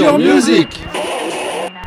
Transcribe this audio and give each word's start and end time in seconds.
Music 0.00 0.84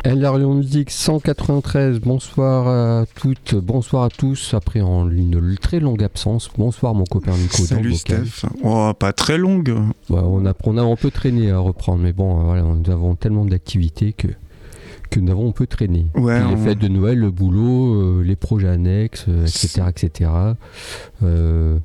Larion 0.04 0.54
Music 0.54 0.90
193, 0.90 2.00
bonsoir 2.00 2.68
à 2.68 3.06
toutes, 3.14 3.54
bonsoir 3.54 4.04
à 4.04 4.08
tous, 4.10 4.52
après 4.52 4.82
en 4.82 5.08
une 5.08 5.56
très 5.56 5.80
longue 5.80 6.02
absence. 6.02 6.50
Bonsoir 6.58 6.94
mon 6.94 7.04
copain 7.04 7.32
Nico. 7.32 7.62
Salut 7.64 7.94
Steph. 7.94 8.44
Oh, 8.62 8.92
pas 8.98 9.14
très 9.14 9.38
longue. 9.38 9.74
on, 10.10 10.44
a, 10.44 10.52
on 10.64 10.76
a 10.76 10.82
un 10.82 10.96
peu 10.96 11.10
traîné 11.10 11.50
à 11.52 11.58
reprendre, 11.58 12.02
mais 12.02 12.12
bon, 12.12 12.34
voilà, 12.34 12.62
nous 12.62 12.90
avons 12.90 13.14
tellement 13.14 13.46
d'activités 13.46 14.12
que, 14.12 14.28
que 15.08 15.18
nous 15.18 15.32
avons 15.32 15.48
un 15.48 15.52
peu 15.52 15.66
traîné. 15.66 16.06
les 16.14 16.56
fêtes 16.62 16.78
de 16.80 16.88
Noël, 16.88 17.18
le 17.18 17.30
boulot, 17.30 17.94
euh, 17.94 18.22
les 18.22 18.36
projets 18.36 18.68
annexes, 18.68 19.26
etc. 19.28 19.80
Euh, 19.80 19.88
etc. 19.88 20.30
Euh, 21.22 21.78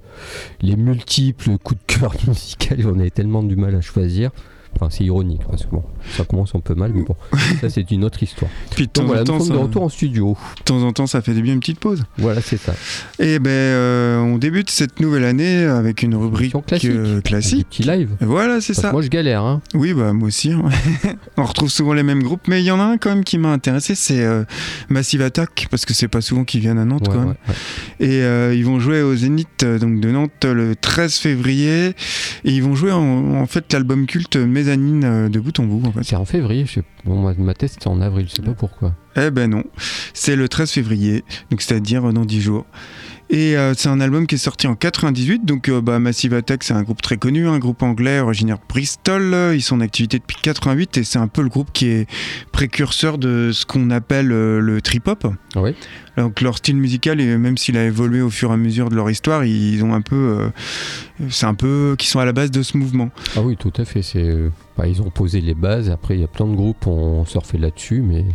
les 0.59 0.75
multiples 0.75 1.57
coups 1.59 1.79
de 1.79 1.93
cœur 1.99 2.13
musicaux, 2.27 2.91
on 2.93 2.99
avait 2.99 3.11
tellement 3.11 3.43
du 3.43 3.55
mal 3.55 3.75
à 3.75 3.81
choisir. 3.81 4.31
Enfin, 4.79 4.89
c'est 4.91 5.03
ironique 5.03 5.41
parce 5.49 5.65
que 5.65 5.71
bon, 5.71 5.81
ça 6.15 6.23
commence 6.23 6.53
un 6.53 6.59
peu 6.59 6.75
mal, 6.75 6.91
mais 6.93 7.01
bon, 7.01 7.15
ça 7.61 7.69
c'est 7.69 7.89
une 7.89 8.03
autre 8.03 8.21
histoire. 8.21 8.51
Puis 8.75 8.85
de 8.85 8.91
temps 8.91 9.05
voilà, 9.05 9.21
en 9.21 9.25
temps, 9.25 9.43
de 9.43 9.53
retour 9.53 9.81
en 9.81 9.89
studio. 9.89 10.37
De 10.59 10.63
temps 10.65 10.83
en 10.83 10.93
temps, 10.93 11.07
ça 11.07 11.21
fait 11.21 11.33
bien 11.33 11.53
une 11.53 11.59
petite 11.59 11.79
pause. 11.79 12.03
Voilà, 12.19 12.41
c'est 12.41 12.57
ça. 12.57 12.73
Et 13.17 13.35
eh 13.35 13.39
ben, 13.39 13.49
euh, 13.49 14.19
on 14.19 14.37
débute 14.37 14.69
cette 14.69 14.99
nouvelle 14.99 15.23
année 15.23 15.63
avec 15.63 16.03
une 16.03 16.13
rubrique 16.13 16.53
classique. 16.67 16.91
Euh, 16.91 17.21
classique. 17.21 17.67
Petit 17.71 17.83
live. 17.83 18.09
voilà, 18.21 18.61
c'est 18.61 18.75
ça. 18.75 18.91
moi, 18.91 19.01
je 19.01 19.07
galère. 19.07 19.43
Hein. 19.43 19.61
Oui, 19.73 19.95
bah 19.95 20.13
moi 20.13 20.27
aussi. 20.27 20.51
Hein. 20.51 20.69
on 21.37 21.43
retrouve 21.43 21.69
souvent 21.69 21.93
les 21.93 22.03
mêmes 22.03 22.21
groupes, 22.21 22.47
mais 22.47 22.61
il 22.61 22.65
y 22.65 22.71
en 22.71 22.79
a 22.79 22.83
un 22.83 22.97
quand 22.99 23.09
même 23.09 23.23
qui 23.23 23.39
m'a 23.39 23.49
intéressé, 23.49 23.95
c'est 23.95 24.23
euh, 24.23 24.43
Massive 24.89 25.23
Attack, 25.23 25.69
parce 25.71 25.85
que 25.85 25.95
c'est 25.95 26.07
pas 26.07 26.21
souvent 26.21 26.43
qu'ils 26.43 26.61
viennent 26.61 26.77
à 26.77 26.85
Nantes 26.85 27.09
quand 27.11 27.25
même. 27.25 27.35
Et 27.99 28.19
ils 28.55 28.63
vont 28.63 28.79
jouer 28.79 29.01
au 29.01 29.15
Zénith 29.15 29.65
donc 29.65 30.01
de 30.01 30.11
Nantes 30.11 30.45
le 30.45 30.75
13 30.75 31.15
février, 31.15 31.87
et 31.87 32.51
ils 32.51 32.61
vont 32.61 32.75
jouer 32.75 32.91
en, 32.91 33.01
en 33.01 33.47
fait 33.47 33.73
l'album 33.73 34.05
culte 34.05 34.37
Mezzanine 34.67 35.29
de 35.29 35.39
bout 35.39 35.59
en 35.59 35.63
bout. 35.63 35.87
En 35.87 35.91
fait. 35.91 36.03
C'est 36.03 36.15
en 36.15 36.25
février, 36.25 36.65
je 36.65 36.73
sais... 36.73 36.83
bon, 37.05 37.33
ma 37.37 37.53
test 37.53 37.75
c'était 37.75 37.87
en 37.87 38.01
avril, 38.01 38.27
je 38.29 38.35
sais 38.35 38.41
pas 38.41 38.53
pourquoi. 38.53 38.93
Eh 39.15 39.31
ben 39.31 39.49
non, 39.49 39.63
c'est 40.13 40.35
le 40.35 40.47
13 40.47 40.71
février, 40.71 41.23
donc 41.49 41.61
c'est-à-dire 41.61 42.11
dans 42.13 42.25
10 42.25 42.41
jours. 42.41 42.65
Et 43.29 43.57
euh, 43.57 43.73
c'est 43.75 43.89
un 43.89 43.99
album 43.99 44.25
qui 44.25 44.35
est 44.35 44.37
sorti 44.37 44.67
en 44.67 44.75
98, 44.75 45.43
donc 45.43 45.67
euh, 45.67 45.81
bah, 45.81 45.99
Massive 45.99 46.33
Attack 46.33 46.63
c'est 46.63 46.73
un 46.73 46.83
groupe 46.83 47.01
très 47.01 47.17
connu, 47.17 47.45
un 47.47 47.59
groupe 47.59 47.83
anglais 47.83 48.21
originaire 48.21 48.57
de 48.57 48.63
Bristol, 48.69 49.53
ils 49.53 49.61
sont 49.61 49.75
en 49.75 49.81
activité 49.81 50.19
depuis 50.19 50.37
88 50.41 50.97
et 50.97 51.03
c'est 51.03 51.19
un 51.19 51.27
peu 51.27 51.41
le 51.41 51.49
groupe 51.49 51.71
qui 51.73 51.87
est 51.87 52.09
précurseur 52.53 53.17
de 53.17 53.51
ce 53.51 53.65
qu'on 53.65 53.89
appelle 53.89 54.31
euh, 54.31 54.59
le 54.61 54.81
trip-hop. 54.81 55.27
Oui. 55.57 55.75
Donc 56.15 56.39
leur 56.39 56.57
style 56.57 56.77
musical, 56.77 57.19
et 57.19 57.37
même 57.37 57.57
s'il 57.57 57.77
a 57.77 57.83
évolué 57.83 58.21
au 58.21 58.29
fur 58.29 58.51
et 58.51 58.53
à 58.53 58.57
mesure 58.57 58.89
de 58.89 58.95
leur 58.95 59.09
histoire, 59.09 59.43
ils 59.43 59.83
ont 59.83 59.93
un 59.93 60.01
peu, 60.01 60.49
c'est 61.29 61.45
un 61.45 61.53
peu, 61.53 61.95
qui 61.99 62.07
sont 62.07 62.19
à 62.19 62.25
la 62.25 62.33
base 62.33 62.49
de 62.49 62.63
ce 62.63 62.75
mouvement. 62.75 63.11
Ah 63.35 63.41
oui, 63.43 63.55
tout 63.55 63.73
à 63.77 63.85
fait. 63.85 64.01
C'est, 64.01 64.35
bah, 64.75 64.87
ils 64.87 64.99
ont 65.03 65.11
posé 65.11 65.41
les 65.41 65.53
bases. 65.53 65.91
Après, 65.91 66.15
il 66.15 66.21
y 66.21 66.23
a 66.23 66.27
plein 66.27 66.47
de 66.47 66.55
groupes 66.55 66.79
qui 66.81 66.87
ont 66.87 67.23
surfé 67.25 67.59
là-dessus, 67.59 68.01
mais 68.01 68.25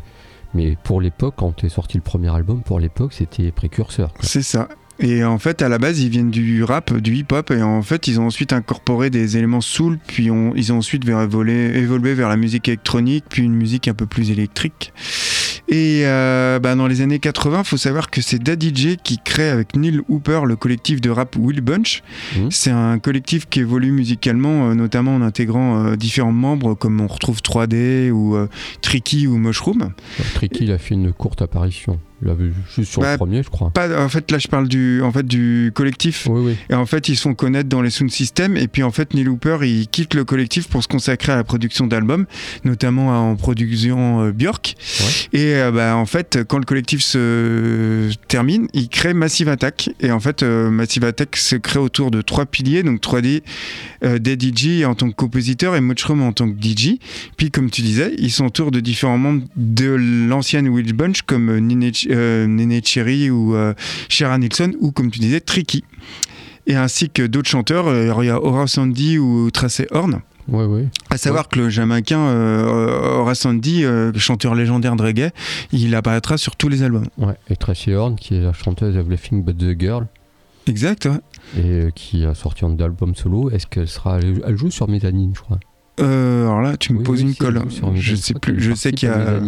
mais 0.55 0.77
pour 0.85 1.01
l'époque, 1.01 1.35
quand 1.37 1.65
est 1.65 1.69
sorti 1.69 1.97
le 1.97 2.03
premier 2.03 2.35
album, 2.35 2.63
pour 2.63 2.79
l'époque, 2.79 3.15
c'était 3.15 3.51
précurseur. 3.51 4.13
C'est 4.21 4.43
ça. 4.43 4.69
Et 5.01 5.25
en 5.25 5.39
fait, 5.39 5.63
à 5.63 5.69
la 5.69 5.79
base, 5.79 6.01
ils 6.01 6.09
viennent 6.09 6.31
du 6.31 6.63
rap, 6.63 6.97
du 6.97 7.17
hip-hop, 7.17 7.51
et 7.51 7.63
en 7.63 7.83
fait, 7.83 8.07
ils 8.07 8.21
ont 8.21 8.27
ensuite 8.27 8.53
incorporé 8.53 9.11
des 9.11 9.37
éléments 9.37 9.61
soul, 9.61 9.99
puis 10.07 10.31
ils 10.55 10.73
ont 10.73 10.77
ensuite 10.77 11.09
évolué, 11.09 11.77
évolué 11.77 12.15
vers 12.15 12.29
la 12.29 12.37
musique 12.37 12.69
électronique, 12.69 13.25
puis 13.29 13.43
une 13.43 13.55
musique 13.55 13.89
un 13.89 13.95
peu 13.95 14.07
plus 14.07 14.31
électrique. 14.31 14.93
Et 15.69 16.03
euh, 16.05 16.59
bah, 16.59 16.75
dans 16.75 16.87
les 16.87 17.01
années 17.01 17.19
80, 17.19 17.61
il 17.61 17.65
faut 17.65 17.77
savoir 17.77 18.11
que 18.11 18.21
c'est 18.21 18.39
Daddy 18.39 18.73
J 18.75 18.99
qui 19.03 19.19
crée 19.19 19.49
avec 19.49 19.75
Neil 19.75 20.01
Hooper 20.09 20.41
le 20.45 20.57
collectif 20.57 21.01
de 21.01 21.09
rap 21.09 21.37
Will 21.37 21.63
Bunch. 21.63 22.03
Mmh. 22.37 22.49
C'est 22.51 22.71
un 22.71 22.99
collectif 22.99 23.49
qui 23.49 23.61
évolue 23.61 23.93
musicalement, 23.93 24.69
euh, 24.69 24.75
notamment 24.75 25.15
en 25.15 25.23
intégrant 25.23 25.87
euh, 25.87 25.97
différents 25.97 26.33
membres 26.33 26.75
comme 26.75 27.01
on 27.01 27.07
retrouve 27.07 27.41
3D 27.41 28.11
ou 28.11 28.37
Tricky 28.83 29.27
ou 29.27 29.39
Mushroom. 29.39 29.93
Tricky, 30.35 30.65
il 30.65 30.73
a 30.73 30.79
fait 30.79 30.95
une 30.95 31.13
courte 31.13 31.43
apparition 31.43 31.99
juste 32.75 32.91
sur 32.91 33.01
le 33.03 33.09
bah, 33.09 33.17
premier, 33.17 33.43
je 33.43 33.51
crois. 33.51 33.71
Pas, 33.71 34.05
en 34.05 34.09
fait, 34.09 34.31
là, 34.31 34.39
je 34.39 34.49
parle 34.49 34.69
du, 34.69 35.03
en 35.03 35.13
fait, 35.13 35.27
du 35.27 35.73
collectif. 35.75 36.29
Et 36.71 36.75
en 36.75 36.87
fait, 36.87 37.09
ils 37.09 37.17
se 37.17 37.23
font 37.23 37.35
connaître 37.35 37.69
dans 37.69 37.83
les 37.83 37.91
sound 37.91 38.11
systems. 38.11 38.57
Et 38.57 38.69
puis, 38.69 38.83
en 38.83 38.91
fait, 38.91 39.15
Neil 39.15 39.29
Hooper, 39.29 39.59
il 39.63 39.89
quitte 39.89 40.15
le 40.15 40.25
collectif 40.25 40.69
pour 40.69 40.83
se 40.83 40.89
consacrer 40.89 41.33
à 41.33 41.37
la 41.37 41.45
production 41.45 41.87
d'albums, 41.87 42.27
notamment 42.65 43.31
en 43.31 43.37
production 43.37 44.23
euh, 44.23 44.33
Björk. 44.33 44.77
Et 45.33 45.55
euh, 45.57 45.71
bah, 45.71 45.97
en 45.97 46.07
fait, 46.07 46.41
quand 46.49 46.59
le 46.59 46.65
collectif 46.65 47.03
se 47.03 48.11
termine, 48.29 48.69
il 48.73 48.89
crée 48.89 49.15
Massive 49.15 49.49
Attack. 49.49 49.91
Et 50.01 50.11
en 50.11 50.21
fait, 50.21 50.43
euh, 50.43 50.71
Massive 50.71 51.05
Attack 51.05 51.37
se 51.37 51.57
crée 51.57 51.79
autour 51.79 52.11
de 52.11 52.23
trois 52.23 52.47
piliers, 52.47 52.83
donc 52.83 53.01
3D, 53.01 53.43
DJ 54.03 54.85
en 54.85 54.95
tant 54.95 55.09
que 55.09 55.15
compositeur 55.15 55.77
et 55.77 55.81
Mushroom 55.81 56.23
en 56.23 56.33
tant 56.33 56.51
que 56.51 56.57
DJ. 56.61 56.99
Puis, 57.37 57.51
comme 57.51 57.71
tu 57.71 57.83
disais, 57.83 58.15
ils 58.19 58.31
sont 58.31 58.47
autour 58.47 58.71
de 58.71 58.81
différents 58.81 59.19
membres 59.19 59.45
de 59.57 59.91
l'ancienne 60.29 60.69
Witch 60.69 60.93
Bunch, 60.93 61.23
comme 61.23 61.59
Nine 61.59 61.83
euh, 62.13 62.47
Nene 62.47 62.81
Cherry 62.85 63.31
ou 63.31 63.55
euh, 63.55 63.75
Sharon 64.09 64.39
Nilsson 64.39 64.73
ou 64.81 64.93
comme 64.93 65.11
tu 65.11 65.19
disais 65.19 65.41
Tricky. 65.41 65.85
Et 66.67 66.77
ainsi 66.77 67.11
que 67.11 67.27
d'autres 67.27 67.49
chanteurs, 67.49 67.89
euh, 67.89 68.15
il 68.21 68.27
y 68.27 68.31
a 68.31 68.41
Horace 68.41 68.79
Andy 68.79 69.19
ou 69.19 69.51
Tracey 69.51 69.87
Horn. 69.91 70.21
Ouais, 70.49 70.65
ouais. 70.65 70.89
À 71.11 71.19
savoir 71.19 71.49
que 71.49 71.59
le 71.59 71.69
Jamaïcain 71.69 72.19
Horace 72.19 73.47
Andy, 73.47 73.85
chanteur 74.17 74.57
légendaire 74.57 74.97
de 74.97 75.03
reggae, 75.03 75.31
il 75.71 75.95
apparaîtra 75.95 76.37
sur 76.37 76.57
tous 76.57 76.69
les 76.69 76.83
albums. 76.83 77.07
Ouais, 77.17 77.35
et 77.49 77.55
Tracy 77.55 77.93
Horn, 77.93 78.17
qui 78.17 78.35
est 78.35 78.41
la 78.41 78.53
chanteuse 78.53 78.95
de 78.95 79.01
Everything 79.01 79.45
But 79.45 79.57
the 79.57 79.79
Girl. 79.79 80.07
Exact, 80.67 81.09
Et 81.57 81.89
qui 81.95 82.25
a 82.25 82.35
sorti 82.35 82.65
un 82.65 82.77
album 82.81 83.15
solo. 83.15 83.51
Est-ce 83.51 83.69
qu'elle 83.69 83.89
sera. 83.89 84.19
Elle 84.19 84.57
joue 84.57 84.71
sur 84.71 84.89
Mezzanine, 84.89 85.33
je 85.35 85.41
crois? 85.41 85.61
alors 85.99 86.61
là, 86.61 86.77
tu 86.77 86.93
me 86.93 87.03
poses 87.05 87.21
une 87.21 87.37
colle. 87.37 87.63
Je 87.95 88.17
sais 88.17 88.35
plus. 88.35 88.61
Je 88.61 88.75
sais 88.75 88.91
qu'il 88.91 89.09
y 89.09 89.13
a. 89.13 89.41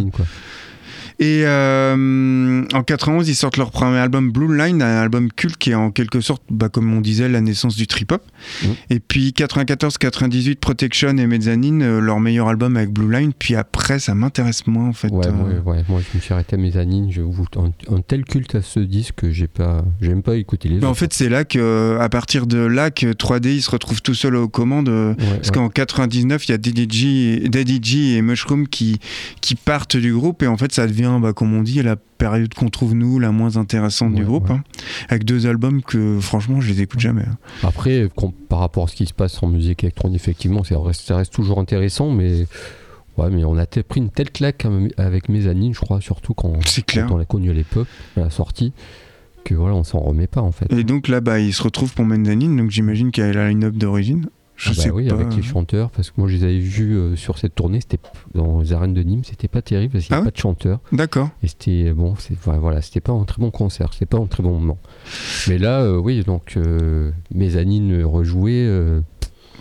Et 1.20 1.42
euh, 1.44 2.64
en 2.72 2.82
91, 2.82 3.28
ils 3.28 3.34
sortent 3.34 3.56
leur 3.56 3.70
premier 3.70 3.98
album 3.98 4.32
Blue 4.32 4.56
Line, 4.56 4.82
un 4.82 5.00
album 5.00 5.30
culte 5.30 5.56
qui 5.56 5.70
est 5.70 5.74
en 5.74 5.90
quelque 5.90 6.20
sorte, 6.20 6.42
bah, 6.50 6.68
comme 6.68 6.92
on 6.92 7.00
disait, 7.00 7.28
la 7.28 7.40
naissance 7.40 7.76
du 7.76 7.86
trip-hop. 7.86 8.22
Mmh. 8.62 8.66
Et 8.90 9.00
puis 9.00 9.32
94-98, 9.36 10.56
Protection 10.56 11.16
et 11.16 11.26
Mezzanine, 11.26 11.82
euh, 11.82 12.00
leur 12.00 12.18
meilleur 12.18 12.48
album 12.48 12.76
avec 12.76 12.90
Blue 12.90 13.12
Line. 13.12 13.32
Puis 13.38 13.54
après, 13.54 14.00
ça 14.00 14.14
m'intéresse 14.14 14.66
moins 14.66 14.88
en 14.88 14.92
fait. 14.92 15.08
Ouais, 15.08 15.26
euh. 15.26 15.60
ouais, 15.60 15.84
moi 15.88 16.00
je 16.00 16.16
me 16.16 16.20
suis 16.20 16.34
arrêté 16.34 16.56
à 16.56 16.58
Mezzanine. 16.58 17.12
Je 17.12 17.20
un, 17.22 17.94
un, 17.94 18.00
tel 18.00 18.24
culte 18.24 18.56
à 18.56 18.62
ce 18.62 18.80
disque 18.80 19.14
que 19.16 19.30
j'ai 19.30 19.46
pas, 19.46 19.84
j'aime 20.00 20.22
pas 20.22 20.36
écouter 20.36 20.68
les 20.68 20.78
Mais 20.78 20.86
En 20.86 20.94
fait, 20.94 21.12
c'est 21.12 21.28
là 21.28 21.44
que, 21.44 21.96
à 22.00 22.08
partir 22.08 22.46
de 22.46 22.58
là, 22.58 22.90
que 22.90 23.12
3D 23.12 23.50
il 23.50 23.62
se 23.62 23.70
retrouve 23.70 24.02
tout 24.02 24.14
seul 24.14 24.34
aux 24.34 24.48
commandes. 24.48 24.90
parce 25.16 25.50
qu'en 25.52 25.68
99, 25.68 26.48
il 26.48 26.50
y 26.50 26.54
a 26.54 26.58
Daddy 26.58 27.80
G, 27.82 28.16
et 28.16 28.22
Mushroom 28.22 28.66
qui, 28.66 28.98
qui 29.40 29.54
partent 29.54 29.96
du 29.96 30.12
groupe 30.12 30.42
et 30.42 30.46
en 30.46 30.56
fait, 30.56 30.72
ça 30.72 30.86
devient 30.86 31.03
bah, 31.20 31.32
comme 31.32 31.54
on 31.54 31.62
dit, 31.62 31.82
la 31.82 31.96
période 31.96 32.52
qu'on 32.54 32.68
trouve 32.68 32.94
nous 32.94 33.18
la 33.18 33.32
moins 33.32 33.56
intéressante 33.56 34.14
du 34.14 34.24
groupe, 34.24 34.50
hein. 34.50 34.62
avec 35.08 35.24
deux 35.24 35.46
albums 35.46 35.82
que 35.82 36.18
franchement 36.20 36.60
je 36.60 36.72
les 36.72 36.82
écoute 36.82 37.00
jamais. 37.00 37.22
Hein. 37.22 37.36
Après, 37.62 38.08
par 38.48 38.60
rapport 38.60 38.84
à 38.84 38.88
ce 38.88 38.96
qui 38.96 39.06
se 39.06 39.14
passe 39.14 39.42
en 39.42 39.48
musique 39.48 39.84
électronique, 39.84 40.16
effectivement, 40.16 40.64
ça 40.64 40.78
reste, 40.78 41.02
ça 41.02 41.16
reste 41.16 41.32
toujours 41.32 41.58
intéressant, 41.58 42.10
mais 42.10 42.46
Ouais, 43.16 43.30
mais 43.30 43.44
on 43.44 43.56
a 43.56 43.66
pris 43.66 44.00
une 44.00 44.10
telle 44.10 44.30
claque 44.30 44.66
avec 44.96 45.28
Mezzanine, 45.28 45.72
je 45.72 45.80
crois, 45.80 46.00
surtout 46.00 46.34
quand, 46.34 46.54
on 47.10 47.16
l'a 47.16 47.24
connu 47.24 47.50
à 47.50 47.52
l'époque, 47.52 47.86
à 48.16 48.20
la 48.20 48.30
sortie, 48.30 48.72
que 49.44 49.54
voilà, 49.54 49.76
on 49.76 49.84
s'en 49.84 50.00
remet 50.00 50.26
pas 50.26 50.40
en 50.40 50.50
fait. 50.50 50.72
Et 50.72 50.82
donc 50.82 51.06
là, 51.06 51.20
bah, 51.20 51.38
il 51.38 51.52
se 51.54 51.62
retrouve 51.62 51.94
pour 51.94 52.04
Mezzanine, 52.04 52.56
donc 52.56 52.70
j'imagine 52.70 53.12
qu'il 53.12 53.24
y 53.24 53.26
a 53.26 53.32
la 53.32 53.48
line-up 53.48 53.74
d'origine. 53.74 54.26
Je 54.56 54.70
ah 54.70 54.72
bah 54.76 54.82
sais 54.82 54.90
oui, 54.90 55.10
avec 55.10 55.34
les 55.34 55.42
chanteurs, 55.42 55.90
parce 55.90 56.10
que 56.10 56.20
moi 56.20 56.28
je 56.28 56.36
les 56.36 56.44
avais 56.44 56.58
vus 56.58 56.96
euh, 56.96 57.16
sur 57.16 57.38
cette 57.38 57.56
tournée, 57.56 57.80
c'était 57.80 57.98
dans 58.34 58.60
les 58.60 58.72
arènes 58.72 58.94
de 58.94 59.02
Nîmes, 59.02 59.24
c'était 59.24 59.48
pas 59.48 59.62
terrible 59.62 59.92
parce 59.92 60.04
qu'il 60.04 60.14
n'y 60.14 60.18
a 60.18 60.22
ah 60.22 60.24
pas 60.24 60.30
de 60.30 60.36
chanteurs. 60.36 60.78
D'accord. 60.92 61.30
Et 61.42 61.48
c'était 61.48 61.92
bon, 61.92 62.14
voilà, 62.60 62.80
c'était 62.80 63.00
pas 63.00 63.12
un 63.12 63.24
très 63.24 63.40
bon 63.40 63.50
concert, 63.50 63.92
c'était 63.92 64.06
pas 64.06 64.18
un 64.18 64.26
très 64.26 64.44
bon 64.44 64.52
moment. 64.52 64.78
Mais 65.48 65.58
là, 65.58 65.80
euh, 65.80 65.96
oui, 65.96 66.22
donc 66.22 66.54
euh, 66.56 67.10
Mezzanine 67.34 68.04
rejouer. 68.04 68.68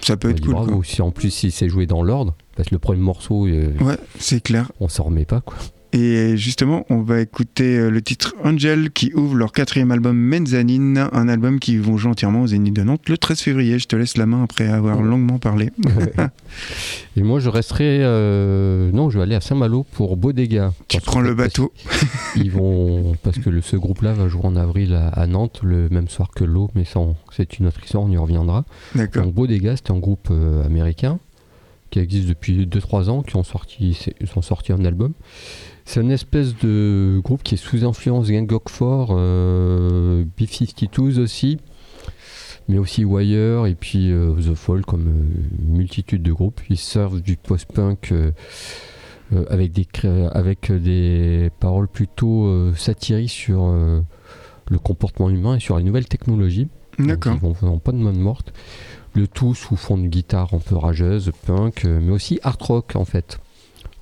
ça 0.02 0.16
peut 0.16 0.30
être 0.30 0.42
cool. 0.42 0.54
Bravo. 0.54 0.84
Si 0.84 1.02
en 1.02 1.10
plus 1.10 1.32
si 1.32 1.50
c'est 1.50 1.70
joué 1.70 1.88
dans 1.88 2.04
l'ordre, 2.04 2.36
parce 2.56 2.70
que 2.70 2.76
le 2.76 2.80
premier 2.80 3.02
morceau. 3.02 3.48
ouais, 3.48 3.98
c'est 4.20 4.42
clair. 4.42 4.72
On 4.80 4.88
s'en 4.88 5.06
remet 5.06 5.26
pas 5.26 5.42
quoi. 5.42 5.58
Et 5.94 6.36
justement, 6.38 6.88
on 6.90 7.02
va 7.02 7.22
écouter 7.22 7.78
euh, 7.78 7.92
le 7.92 8.02
titre 8.02 8.34
Angel 8.44 8.90
qui 8.90 9.14
ouvre 9.14 9.36
leur 9.36 9.52
quatrième 9.52 9.92
album 9.92 10.18
Mezzanine, 10.18 11.08
un 11.12 11.30
album 11.30 11.60
qui 11.60 11.78
vont 11.78 11.98
jouer 11.98 12.10
entièrement 12.10 12.42
au 12.42 12.48
Zénith 12.48 12.76
de 12.76 12.82
Nantes 12.82 13.08
le 13.08 13.18
13 13.18 13.40
février. 13.40 13.78
Je 13.78 13.88
te 13.88 13.96
laisse 13.96 14.18
la 14.18 14.26
main 14.26 14.44
après 14.44 14.68
avoir 14.68 15.04
longuement 15.04 15.38
parlé. 15.38 15.70
Et 17.16 17.22
moi, 17.22 17.40
je 17.40 17.50
resterai. 17.50 18.00
Euh, 18.02 18.92
non, 18.92 19.12
je 19.12 19.20
vais 19.20 19.24
aller 19.24 19.36
à 19.36 19.42
Saint-Malo 19.42 19.86
pour 19.92 20.18
Bodega. 20.18 20.74
Tu 20.88 21.00
prends 21.00 21.22
le 21.22 21.36
bateau. 21.36 21.72
Ils 22.36 22.52
vont. 22.52 23.16
Parce 23.22 23.38
que 23.38 23.62
ce 23.62 23.76
groupe-là 23.76 24.14
va 24.14 24.28
jouer 24.28 24.46
en 24.46 24.56
avril 24.56 24.96
à, 24.96 25.28
Nantes, 25.28 25.60
le 25.64 25.90
même 25.90 26.08
soir 26.08 26.32
que 26.36 26.44
l'eau, 26.44 26.72
mais 26.74 26.86
c'est 27.32 27.60
une 27.60 27.68
autre 27.68 27.84
histoire, 27.84 28.04
on 28.04 28.10
y 28.10 28.18
reviendra. 28.18 28.66
D'accord. 28.96 29.26
Donc 29.26 29.34
Bodega, 29.36 29.76
c'est 29.76 29.92
un 29.92 30.00
groupe 30.00 30.30
euh, 30.32 30.66
américain 30.66 31.20
qui 31.92 32.00
existe 32.00 32.28
depuis 32.28 32.66
2-3 32.66 33.10
ans, 33.10 33.22
qui 33.22 33.36
ont 33.36 33.44
sorti, 33.44 33.96
ont 34.36 34.42
sorti 34.42 34.72
un 34.72 34.84
album. 34.84 35.14
C'est 35.86 36.02
une 36.02 36.12
espèce 36.12 36.56
de 36.58 37.20
groupe 37.24 37.44
qui 37.44 37.56
est 37.56 37.58
sous 37.58 37.86
influence 37.86 38.30
Gang 38.30 38.52
of 38.52 38.62
Four, 38.68 39.10
euh, 39.12 40.24
B-52s 40.38 41.20
aussi, 41.20 41.58
mais 42.68 42.78
aussi 42.78 43.04
Wire 43.04 43.66
et 43.66 43.76
puis 43.76 44.12
euh, 44.12 44.34
The 44.36 44.56
Fall 44.56 44.86
comme 44.86 45.08
euh, 45.08 45.66
multitude 45.66 46.24
de 46.24 46.32
groupes. 46.32 46.62
Ils 46.70 46.78
servent 46.78 47.22
du 47.22 47.36
post-punk 47.38 48.12
euh, 48.12 48.32
avec, 49.50 49.72
des, 49.72 49.88
avec 50.32 50.72
des 50.72 51.50
paroles 51.60 51.88
plutôt 51.88 52.72
satiriques 52.76 53.32
sur 53.32 53.66
le 53.66 54.80
comportement 54.80 55.30
humain 55.30 55.56
et 55.56 55.60
sur 55.60 55.78
les 55.78 55.84
nouvelles 55.84 56.08
technologies. 56.08 56.68
D'accord. 57.00 57.34
Ils 57.42 57.68
vont 57.68 57.80
pas 57.80 57.94
de 57.94 57.98
main 57.98 58.12
morte. 58.12 58.54
Le 59.16 59.28
tout 59.28 59.56
sous 59.56 59.76
fond 59.76 59.98
de 59.98 60.06
guitare 60.06 60.54
un 60.54 60.60
peu 60.60 60.76
rageuse, 60.76 61.32
punk, 61.48 61.86
mais 61.86 62.12
aussi 62.12 62.40
art 62.44 62.58
rock 62.60 62.96
en 62.96 63.06
fait. 63.06 63.40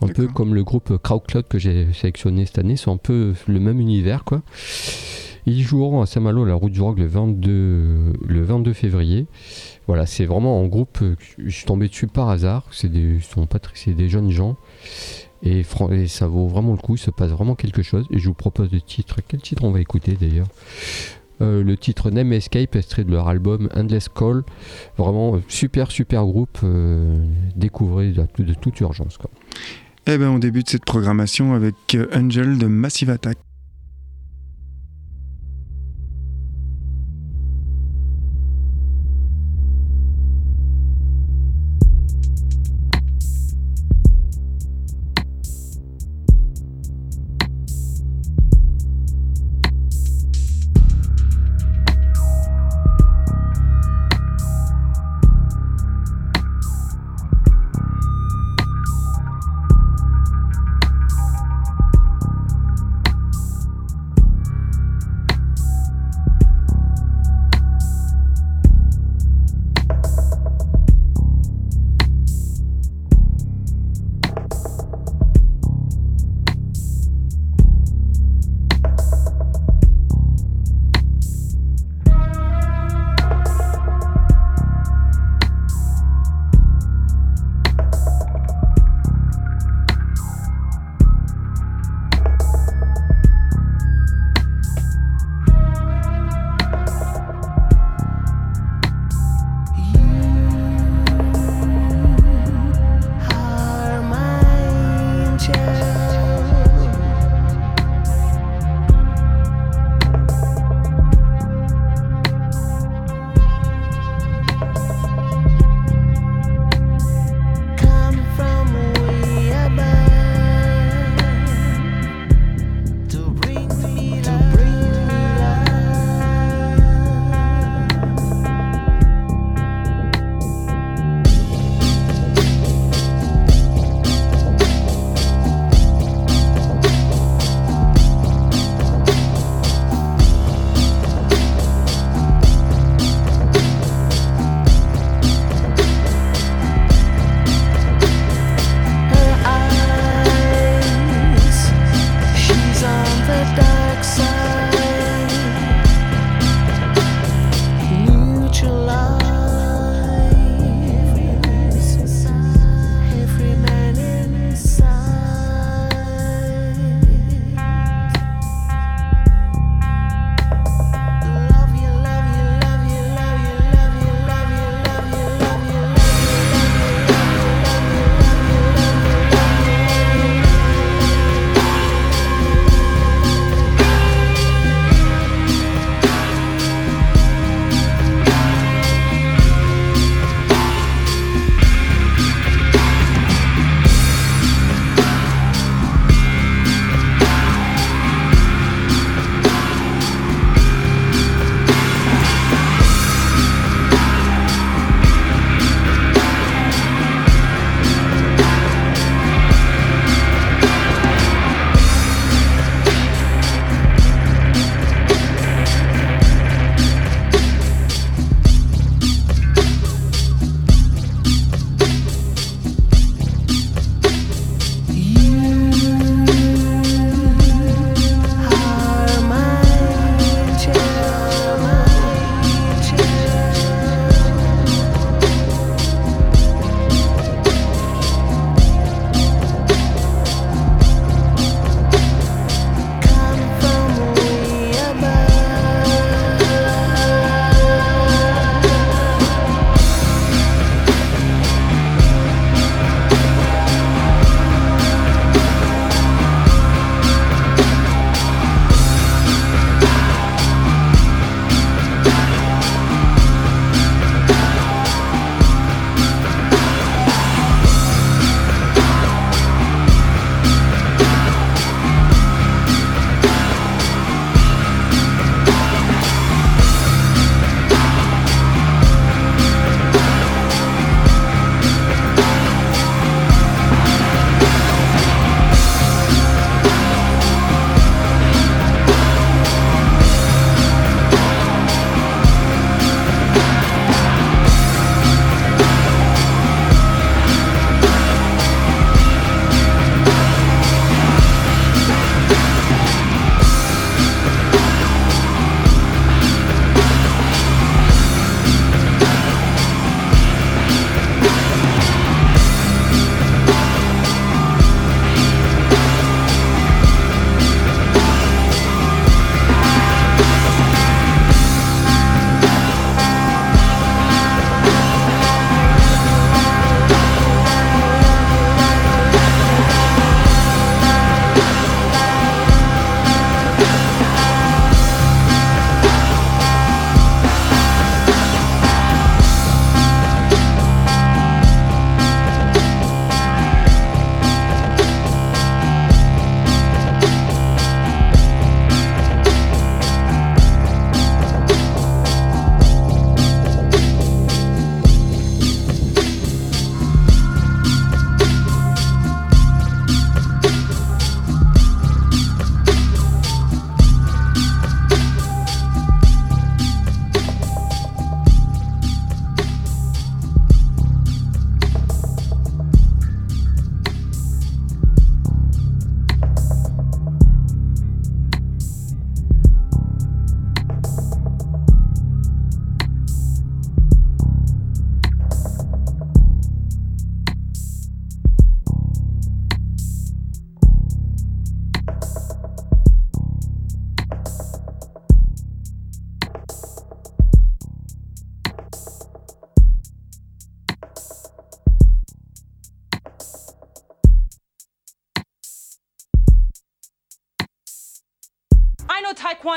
Un 0.02 0.08
peu 0.08 0.28
comme 0.28 0.56
le 0.56 0.64
groupe 0.64 0.98
Crowdcloud 0.98 1.48
que 1.48 1.60
j'ai 1.60 1.92
sélectionné 1.94 2.46
cette 2.46 2.58
année, 2.58 2.76
c'est 2.76 2.90
un 2.90 2.98
peu 2.98 3.34
le 3.48 3.60
même 3.60 3.80
univers 3.80 4.24
quoi. 4.24 4.42
Ils 5.46 5.62
joueront 5.62 6.02
à 6.02 6.06
Saint-Malo 6.06 6.46
la 6.46 6.54
route 6.54 6.72
du 6.72 6.82
rock 6.82 7.00
le 7.00 7.08
22, 7.08 8.14
le 8.28 8.42
22 8.44 8.74
février. 8.74 9.26
Voilà, 9.88 10.06
c'est 10.06 10.26
vraiment 10.26 10.60
en 10.60 10.68
groupe, 10.68 11.00
je 11.38 11.50
suis 11.50 11.66
tombé 11.66 11.88
dessus 11.88 12.08
par 12.08 12.30
hasard. 12.30 12.66
C'est 12.72 12.92
des, 12.92 13.20
sont 13.20 13.48
pas 13.48 13.60
c'est 13.74 13.94
des 13.94 14.08
jeunes 14.08 14.30
gens. 14.30 14.56
Et, 15.44 15.64
et, 15.92 16.08
ça 16.08 16.28
vaut 16.28 16.48
vraiment 16.48 16.74
le 16.74 16.78
coup, 16.78 16.96
il 16.96 17.00
se 17.00 17.10
passe 17.10 17.32
vraiment 17.32 17.56
quelque 17.56 17.82
chose. 17.82 18.06
Et 18.12 18.20
je 18.20 18.28
vous 18.28 18.36
propose 18.36 18.70
des 18.70 18.82
titres. 18.82 19.20
Quel 19.28 19.42
titre 19.42 19.64
on 19.64 19.72
va 19.72 19.82
écouter 19.82 20.16
d'ailleurs? 20.20 20.48
Euh, 21.42 21.64
le 21.64 21.76
titre 21.76 22.12
Name 22.12 22.34
Escape, 22.34 22.76
extrait 22.76 23.04
de 23.04 23.12
leur 23.12 23.28
album 23.28 23.68
Endless 23.76 24.10
Call. 24.10 24.44
Vraiment 24.98 25.36
euh, 25.36 25.40
super, 25.48 25.90
super 25.90 26.24
groupe. 26.26 26.60
Euh, 26.64 27.26
découvrez 27.56 28.12
de, 28.12 28.26
de, 28.44 28.54
toute 28.54 28.80
urgence. 28.82 29.18
Quoi. 29.18 29.32
Eh 30.08 30.18
ben, 30.18 30.30
on 30.30 30.40
débute 30.40 30.70
cette 30.70 30.86
programmation 30.86 31.54
avec 31.54 31.96
Angel 32.14 32.58
de 32.58 32.66
Massive 32.66 33.10
Attack. 33.12 33.38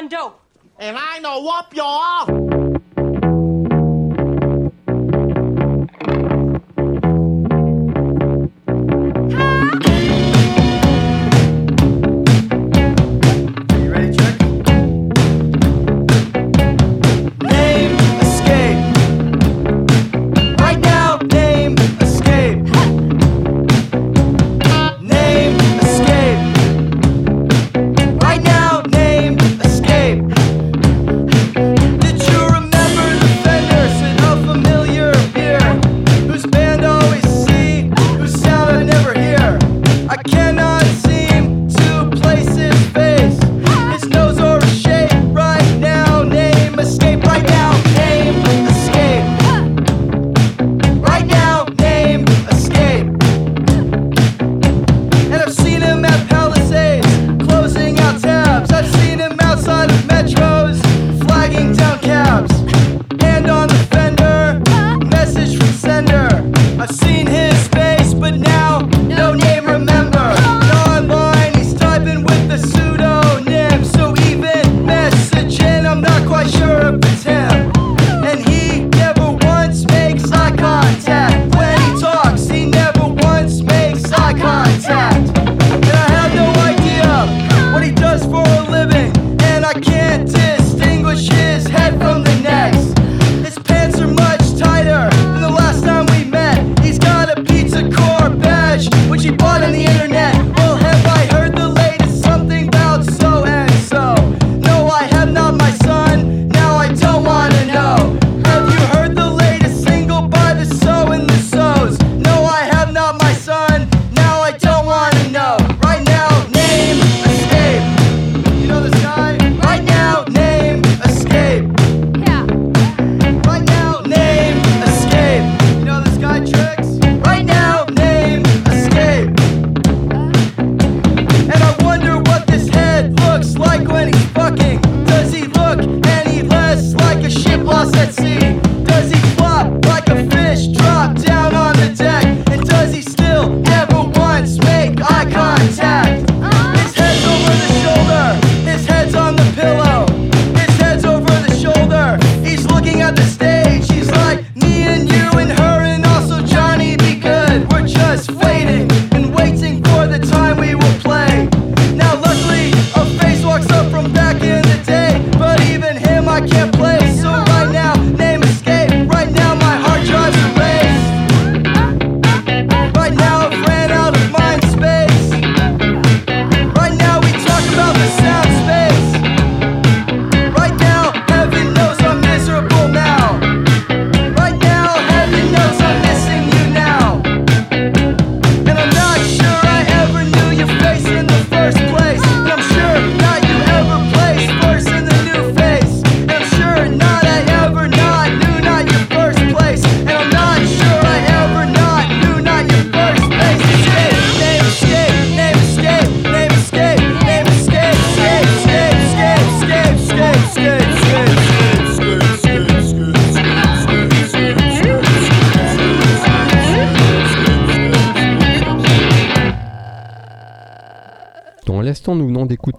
on 0.05 0.09
dope. 0.09 0.41
And 0.79 0.97
I 0.99 1.19
know 1.21 1.41
whoop 1.41 1.75
y'all. 1.75 2.54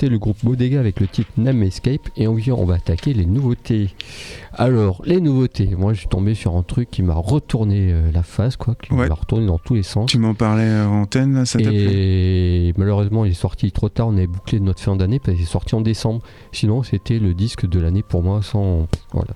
Le 0.03 0.17
groupe 0.17 0.37
Bodega 0.43 0.79
avec 0.79 0.99
le 0.99 1.07
titre 1.07 1.29
Name 1.37 1.63
Escape 1.63 2.09
et 2.17 2.27
on 2.27 2.65
va 2.65 2.75
attaquer 2.75 3.13
les 3.13 3.25
nouveautés. 3.25 3.89
Alors, 4.53 5.01
les 5.05 5.21
nouveautés, 5.21 5.69
moi 5.77 5.93
je 5.93 5.99
suis 5.99 6.07
tombé 6.07 6.33
sur 6.33 6.55
un 6.55 6.63
truc 6.63 6.91
qui 6.91 7.01
m'a 7.01 7.13
retourné 7.13 7.91
euh, 7.91 8.11
la 8.11 8.23
face, 8.23 8.57
quoi, 8.57 8.75
qui 8.75 8.93
m'a 8.93 9.07
retourné 9.07 9.45
dans 9.45 9.57
tous 9.57 9.75
les 9.75 9.83
sens. 9.83 10.09
Tu 10.09 10.17
m'en 10.17 10.33
parlais 10.33 10.69
en 10.81 11.01
antenne, 11.01 11.45
ça 11.45 11.59
t'a 11.59 11.69
Et 11.71 12.73
malheureusement, 12.77 13.25
il 13.25 13.31
est 13.31 13.33
sorti 13.33 13.71
trop 13.71 13.89
tard, 13.89 14.09
on 14.09 14.17
avait 14.17 14.27
bouclé 14.27 14.59
notre 14.59 14.81
fin 14.81 14.95
d'année 14.95 15.19
parce 15.19 15.35
qu'il 15.37 15.45
est 15.45 15.49
sorti 15.49 15.75
en 15.75 15.81
décembre. 15.81 16.21
Sinon, 16.51 16.83
c'était 16.83 17.19
le 17.19 17.33
disque 17.33 17.67
de 17.67 17.79
l'année 17.79 18.03
pour 18.03 18.21
moi 18.21 18.41
sans, 18.41 18.87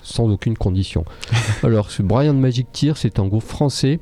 sans 0.03 0.29
aucune 0.29 0.57
condition. 0.57 1.05
Alors, 1.63 1.91
ce 1.91 2.03
Brian 2.03 2.33
Magic 2.33 2.67
Tear, 2.71 2.97
c'est 2.97 3.19
un 3.19 3.27
groupe 3.27 3.43
français 3.43 3.99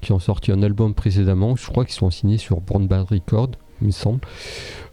qui 0.00 0.12
ont 0.12 0.18
sorti 0.18 0.52
un 0.52 0.62
album 0.62 0.94
précédemment. 0.94 1.56
Je 1.56 1.66
crois 1.66 1.84
qu'ils 1.84 1.94
sont 1.94 2.10
signés 2.10 2.38
sur 2.38 2.60
Brown 2.60 2.86
Bad 2.86 3.06
Record, 3.10 3.50
il 3.80 3.88
me 3.88 3.92
semble. 3.92 4.20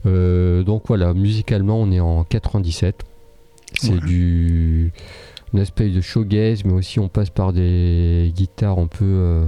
Euh, 0.06 0.64
donc 0.64 0.84
voilà, 0.88 1.14
musicalement, 1.14 1.80
on 1.80 1.92
est 1.92 2.00
en 2.00 2.24
97. 2.24 3.04
C'est 3.80 4.00
du 4.04 4.92
une 5.54 5.60
espèce 5.60 5.92
de 5.92 6.02
showgaze, 6.02 6.64
mais 6.66 6.74
aussi 6.74 7.00
on 7.00 7.10
passe 7.10 7.30
par 7.30 7.54
des 7.54 8.32
guitares 8.36 8.80
un 8.80 8.88
peu. 8.88 9.06
Euh, 9.06 9.46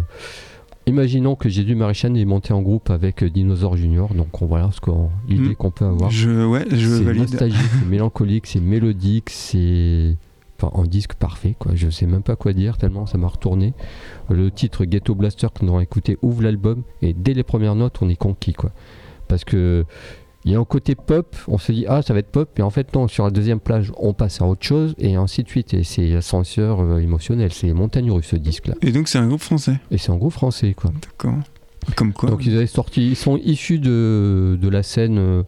imaginons 0.86 1.36
que 1.36 1.50
Jésus 1.50 1.75
Maréchal 1.75 2.17
est 2.17 2.25
monté 2.25 2.53
en 2.53 2.61
groupe 2.61 2.89
avec 2.89 3.24
Dinosaur 3.24 3.77
Junior, 3.77 4.13
donc 4.13 4.42
on 4.42 4.46
voilà 4.46 4.70
ce 4.72 4.79
l'idée 5.27 5.50
hmm. 5.50 5.55
qu'on 5.55 5.72
peut 5.72 5.85
avoir. 5.85 6.09
Je, 6.09 6.46
ouais, 6.46 6.66
je 6.70 7.03
c'est 7.03 7.13
nostalgique, 7.13 7.59
c'est 7.79 7.89
mélancolique, 7.89 8.48
c'est 8.48 8.59
mélodique, 8.59 9.29
c'est 9.29 10.18
enfin, 10.61 10.77
un 10.81 10.85
disque 10.85 11.13
parfait, 11.13 11.55
quoi. 11.57 11.72
Je 11.75 11.89
sais 11.89 12.05
même 12.05 12.24
pas 12.24 12.35
quoi 12.35 12.53
dire 12.53 12.77
tellement 12.77 13.05
ça 13.05 13.18
m'a 13.18 13.27
retourné. 13.27 13.74
Le 14.29 14.51
titre 14.51 14.85
Ghetto 14.85 15.16
Blaster 15.16 15.48
que 15.53 15.63
nous 15.63 15.72
avons 15.72 15.79
écouté 15.79 16.18
ouvre 16.22 16.44
l'album 16.44 16.83
et 17.01 17.13
dès 17.13 17.33
les 17.33 17.44
premières 17.44 17.75
notes 17.75 18.00
on 18.01 18.09
est 18.09 18.18
conquis, 18.18 18.53
quoi. 18.53 18.72
Parce 19.29 19.46
que 19.46 19.85
il 20.46 20.51
y 20.51 20.56
a 20.56 20.60
un 20.60 20.66
côté 20.66 20.96
pop, 20.96 21.36
on 21.48 21.58
se 21.58 21.72
dit 21.72 21.86
ah 21.88 22.01
ça 22.01 22.14
va 22.14 22.20
être 22.20 22.32
pop, 22.32 22.50
et 22.60 22.62
en 22.62 22.70
fait 22.70 22.94
non, 22.94 23.08
sur 23.08 23.24
la 23.24 23.32
deuxième 23.32 23.60
plage 23.60 23.92
on 23.98 24.14
passe 24.14 24.42
à 24.42 24.46
autre 24.46 24.66
chose, 24.66 24.94
et 24.98 25.16
ainsi 25.16 25.44
de 25.44 25.50
suite, 25.50 25.74
et 25.74 25.84
c'est 25.84 26.16
ascenseur 26.16 26.82
euh, 26.82 27.00
émotionnel, 27.00 27.53
c'est 27.53 27.72
montagne 27.74 28.12
russe 28.12 28.27
ce 28.27 28.36
disque 28.36 28.68
là. 28.68 28.75
Et 28.82 28.92
donc 28.92 29.08
c'est 29.08 29.20
un 29.20 29.27
groupe 29.27 29.42
français? 29.42 29.79
Et 29.92 29.98
c'est 29.98 30.12
un 30.12 30.18
groupe 30.18 30.34
français 30.34 30.74
quoi. 30.74 30.92
D'accord. 31.01 31.40
Comme 31.96 32.14
quoi 32.14 32.29
Donc 32.29 32.46
ils 32.46 32.56
avaient 32.56 32.68
sorti, 32.68 33.10
ils 33.10 33.16
sont 33.16 33.38
issus 33.38 33.79
de, 33.79 34.58
de 34.62 34.70
la 34.70 34.84
scène, 34.84 35.18
euh, 35.18 35.44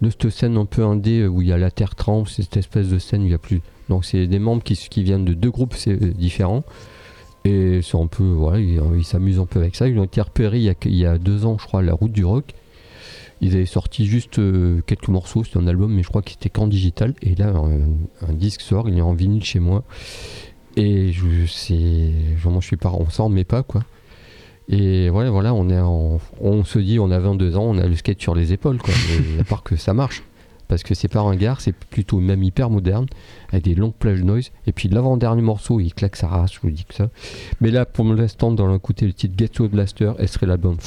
de 0.00 0.10
cette 0.10 0.30
scène 0.30 0.56
un 0.56 0.64
peu 0.64 0.84
indé 0.84 1.26
où 1.26 1.42
il 1.42 1.48
y 1.48 1.52
a 1.52 1.58
la 1.58 1.70
Terre 1.70 1.94
tremble, 1.94 2.28
cette 2.28 2.56
espèce 2.56 2.88
de 2.88 2.98
scène 2.98 3.22
où 3.22 3.26
il 3.26 3.32
y 3.32 3.34
a 3.34 3.38
plus. 3.38 3.62
Donc 3.88 4.04
c'est 4.04 4.26
des 4.26 4.38
membres 4.38 4.62
qui, 4.62 4.74
qui 4.74 5.02
viennent 5.02 5.24
de 5.24 5.34
deux 5.34 5.50
groupes 5.50 5.76
différents. 6.16 6.64
Et 7.44 7.80
c'est 7.82 7.96
un 7.96 8.08
peu, 8.08 8.24
voilà, 8.24 8.58
ils 8.58 9.04
s'amusent 9.04 9.38
un 9.38 9.46
peu 9.46 9.60
avec 9.60 9.76
ça. 9.76 9.86
Ils 9.86 9.96
ont 10.00 10.04
été 10.04 10.20
repérés 10.20 10.58
il 10.58 10.64
y, 10.64 10.68
a, 10.68 10.74
il 10.84 10.96
y, 10.96 11.06
a, 11.06 11.16
deux 11.16 11.46
ans, 11.46 11.56
je 11.60 11.64
crois, 11.64 11.78
à 11.78 11.82
la 11.84 11.94
route 11.94 12.10
du 12.10 12.24
rock. 12.24 12.54
Ils 13.40 13.54
avaient 13.54 13.66
sorti 13.66 14.06
juste 14.06 14.38
euh, 14.38 14.80
quelques 14.86 15.08
morceaux, 15.08 15.44
c'était 15.44 15.58
un 15.58 15.66
album, 15.66 15.92
mais 15.92 16.02
je 16.02 16.08
crois 16.08 16.22
qu'il 16.22 16.36
était 16.36 16.48
qu'en 16.48 16.66
digital. 16.66 17.14
Et 17.22 17.34
là, 17.34 17.52
un, 17.54 18.32
disque 18.32 18.62
sort, 18.62 18.88
il 18.88 18.96
est 18.98 19.02
en 19.02 19.12
vinyle 19.12 19.44
chez 19.44 19.60
moi. 19.60 19.84
Et 20.76 21.12
je 21.12 21.46
sais, 21.46 22.12
je 22.36 22.60
suis 22.60 22.76
pas, 22.76 22.90
on 22.90 23.08
s'en 23.10 23.26
remet 23.26 23.44
pas, 23.44 23.62
quoi. 23.62 23.82
Et 24.68 25.10
voilà, 25.10 25.54
on, 25.54 25.70
est 25.70 25.80
on 25.80 26.64
se 26.64 26.78
dit, 26.78 26.98
on 26.98 27.10
a 27.10 27.18
22 27.18 27.56
ans, 27.56 27.64
on 27.64 27.78
a 27.78 27.86
le 27.86 27.94
skate 27.94 28.20
sur 28.20 28.34
les 28.34 28.52
épaules, 28.52 28.78
quoi. 28.78 28.94
à 29.40 29.44
part 29.44 29.62
que 29.62 29.76
ça 29.76 29.94
marche. 29.94 30.22
Parce 30.68 30.82
que 30.82 30.94
c'est 30.94 31.08
pas 31.08 31.20
un 31.20 31.36
gare, 31.36 31.60
c'est 31.60 31.72
plutôt 31.72 32.18
même 32.18 32.42
hyper 32.42 32.70
moderne, 32.70 33.06
avec 33.50 33.64
des 33.64 33.74
longues 33.74 33.94
plages 33.94 34.22
noise. 34.22 34.50
Et 34.66 34.72
puis 34.72 34.88
l'avant-dernier 34.88 35.42
morceau, 35.42 35.78
il 35.78 35.94
claque 35.94 36.16
sa 36.16 36.26
race, 36.26 36.54
je 36.54 36.60
vous 36.60 36.70
dis 36.70 36.84
que 36.84 36.94
ça. 36.94 37.08
Mais 37.60 37.70
là, 37.70 37.86
pour 37.86 38.04
l'instant, 38.04 38.50
dans 38.50 38.72
l'écouter 38.72 39.06
le 39.06 39.12
titre 39.12 39.34
Get 39.38 39.48
to 39.48 39.68
Blaster, 39.68 40.12
elle 40.18 40.28
serait 40.28 40.46
l'album 40.46 40.78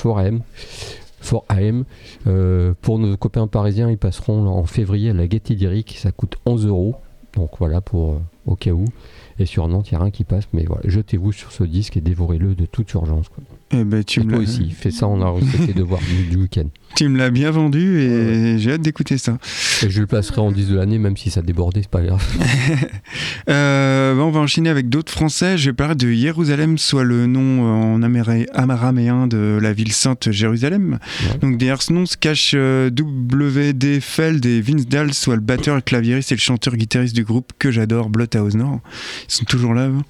4AM. 1.22 1.44
4AM. 1.50 1.84
Euh, 2.28 2.74
pour 2.82 3.00
nos 3.00 3.16
copains 3.18 3.48
parisiens, 3.48 3.90
ils 3.90 3.98
passeront 3.98 4.48
en 4.48 4.66
février 4.66 5.10
à 5.10 5.14
la 5.14 5.28
Gaîté 5.28 5.56
Lyrique, 5.56 5.96
ça 5.98 6.12
coûte 6.12 6.38
11 6.46 6.68
euros. 6.68 6.96
Donc 7.36 7.52
voilà, 7.60 7.82
pour 7.82 8.14
euh, 8.14 8.20
au 8.46 8.56
cas 8.56 8.72
où. 8.72 8.86
Et 9.38 9.46
sur 9.46 9.68
Nantes, 9.68 9.92
il 9.92 9.94
n'y 9.94 9.98
a 10.00 10.04
rien 10.04 10.12
qui 10.12 10.24
passe, 10.24 10.46
mais 10.52 10.66
voilà, 10.66 10.82
jetez-vous 10.86 11.32
sur 11.32 11.52
ce 11.52 11.64
disque 11.64 11.96
et 11.96 12.02
dévorez-le 12.02 12.56
de 12.56 12.66
toute 12.66 12.92
urgence. 12.94 13.30
Quoi. 13.30 13.44
Eh 13.72 13.84
ben, 13.84 14.04
tu 14.04 14.22
et 14.22 14.26
toi 14.26 14.40
aussi, 14.40 14.72
fais 14.72 14.92
ça, 14.92 15.08
on 15.08 15.22
a 15.22 15.30
reçu 15.30 15.74
de 15.74 15.84
voir 15.84 16.02
du 16.30 16.38
week-end. 16.38 16.68
Tu 16.96 17.08
me 17.08 17.18
l'as 17.18 17.30
bien 17.30 17.52
vendu 17.52 18.00
et 18.02 18.60
j'ai 18.60 18.74
hâte 18.74 18.82
d'écouter 18.82 19.18
ça. 19.18 19.38
Et 19.84 19.90
je 19.90 20.02
le 20.02 20.08
placerai 20.08 20.42
en 20.42 20.52
10 20.52 20.68
de 20.68 20.76
l'année, 20.76 20.98
même 20.98 21.16
si 21.16 21.30
ça 21.30 21.42
débordait, 21.42 21.82
c'est 21.82 21.90
pas 21.90 22.02
grave. 22.02 22.22
euh, 23.50 24.16
on 24.18 24.32
va 24.32 24.40
enchaîner 24.40 24.70
avec 24.70 24.90
d'autres 24.90 25.12
Français. 25.12 25.58
Je 25.58 25.70
vais 25.70 25.74
parler 25.74 25.96
de 25.96 26.12
Jérusalem, 26.12 26.78
soit 26.78 27.04
le 27.04 27.26
nom 27.26 27.64
en 27.64 28.02
amaraméen 28.02 29.28
de 29.28 29.60
la 29.62 29.74
ville 29.74 29.94
sainte 29.94 30.32
Jérusalem. 30.32 31.00
Donc 31.42 31.58
derrière 31.58 31.82
ce 31.82 31.94
nom 31.94 32.06
se 32.06 32.18
cache 32.18 32.54
euh, 32.56 32.90
W.D. 32.90 34.00
Feld 34.02 34.46
et 34.46 34.62
Vince 34.62 34.88
Dahl, 34.88 35.14
soit 35.14 35.36
le 35.36 35.42
batteur 35.42 35.78
et 35.78 35.82
claviériste 35.82 36.32
et 36.32 36.36
le 36.36 36.42
chanteur-guitariste 36.42 37.16
du 37.16 37.24
groupe 37.24 37.54
que 37.60 37.72
j'adore, 37.72 38.10
Bloodhouse 38.10 38.56
Nord. 38.56 38.80
Ils 39.28 39.34
sont 39.34 39.46
toujours 39.46 39.74
là. 39.74 39.86
Hein. 39.86 40.04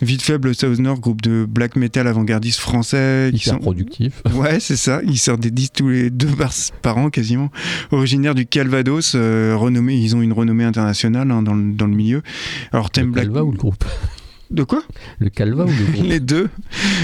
Vite 0.00 0.22
faible, 0.22 0.50
Bloodhouse 0.50 0.80
Nord, 0.80 1.00
groupe 1.00 1.22
de 1.22 1.46
black 1.48 1.76
metal 1.76 2.06
avant-gardiste 2.06 2.60
français. 2.60 3.30
Ils 3.32 3.40
sont 3.40 3.58
productifs. 3.58 4.22
Ouais, 4.34 4.60
c'est 4.60 4.76
ça. 4.76 5.00
Ils 5.04 5.18
sortent 5.18 5.40
des 5.40 5.50
disques 5.50 5.74
tous 5.74 5.88
les 5.88 6.10
deux 6.18 6.34
par, 6.82 6.98
an 6.98 7.10
quasiment, 7.10 7.50
originaire 7.90 8.34
du 8.34 8.44
Calvados, 8.44 9.12
euh, 9.14 9.54
renommé, 9.56 9.94
ils 9.96 10.16
ont 10.16 10.20
une 10.20 10.32
renommée 10.32 10.64
internationale 10.64 11.30
hein, 11.30 11.42
dans, 11.42 11.54
le, 11.54 11.72
dans, 11.72 11.86
le, 11.86 11.94
milieu. 11.94 12.22
Alors 12.72 12.90
thème 12.90 13.12
Black... 13.12 13.28
ou 13.28 13.52
le 13.52 13.56
groupe? 13.56 13.84
De 14.50 14.62
quoi 14.62 14.82
Le 15.18 15.28
calva 15.28 15.64
ou 15.64 15.68
le 15.68 15.92
groupe 15.92 16.06
Les 16.08 16.20
deux. 16.20 16.48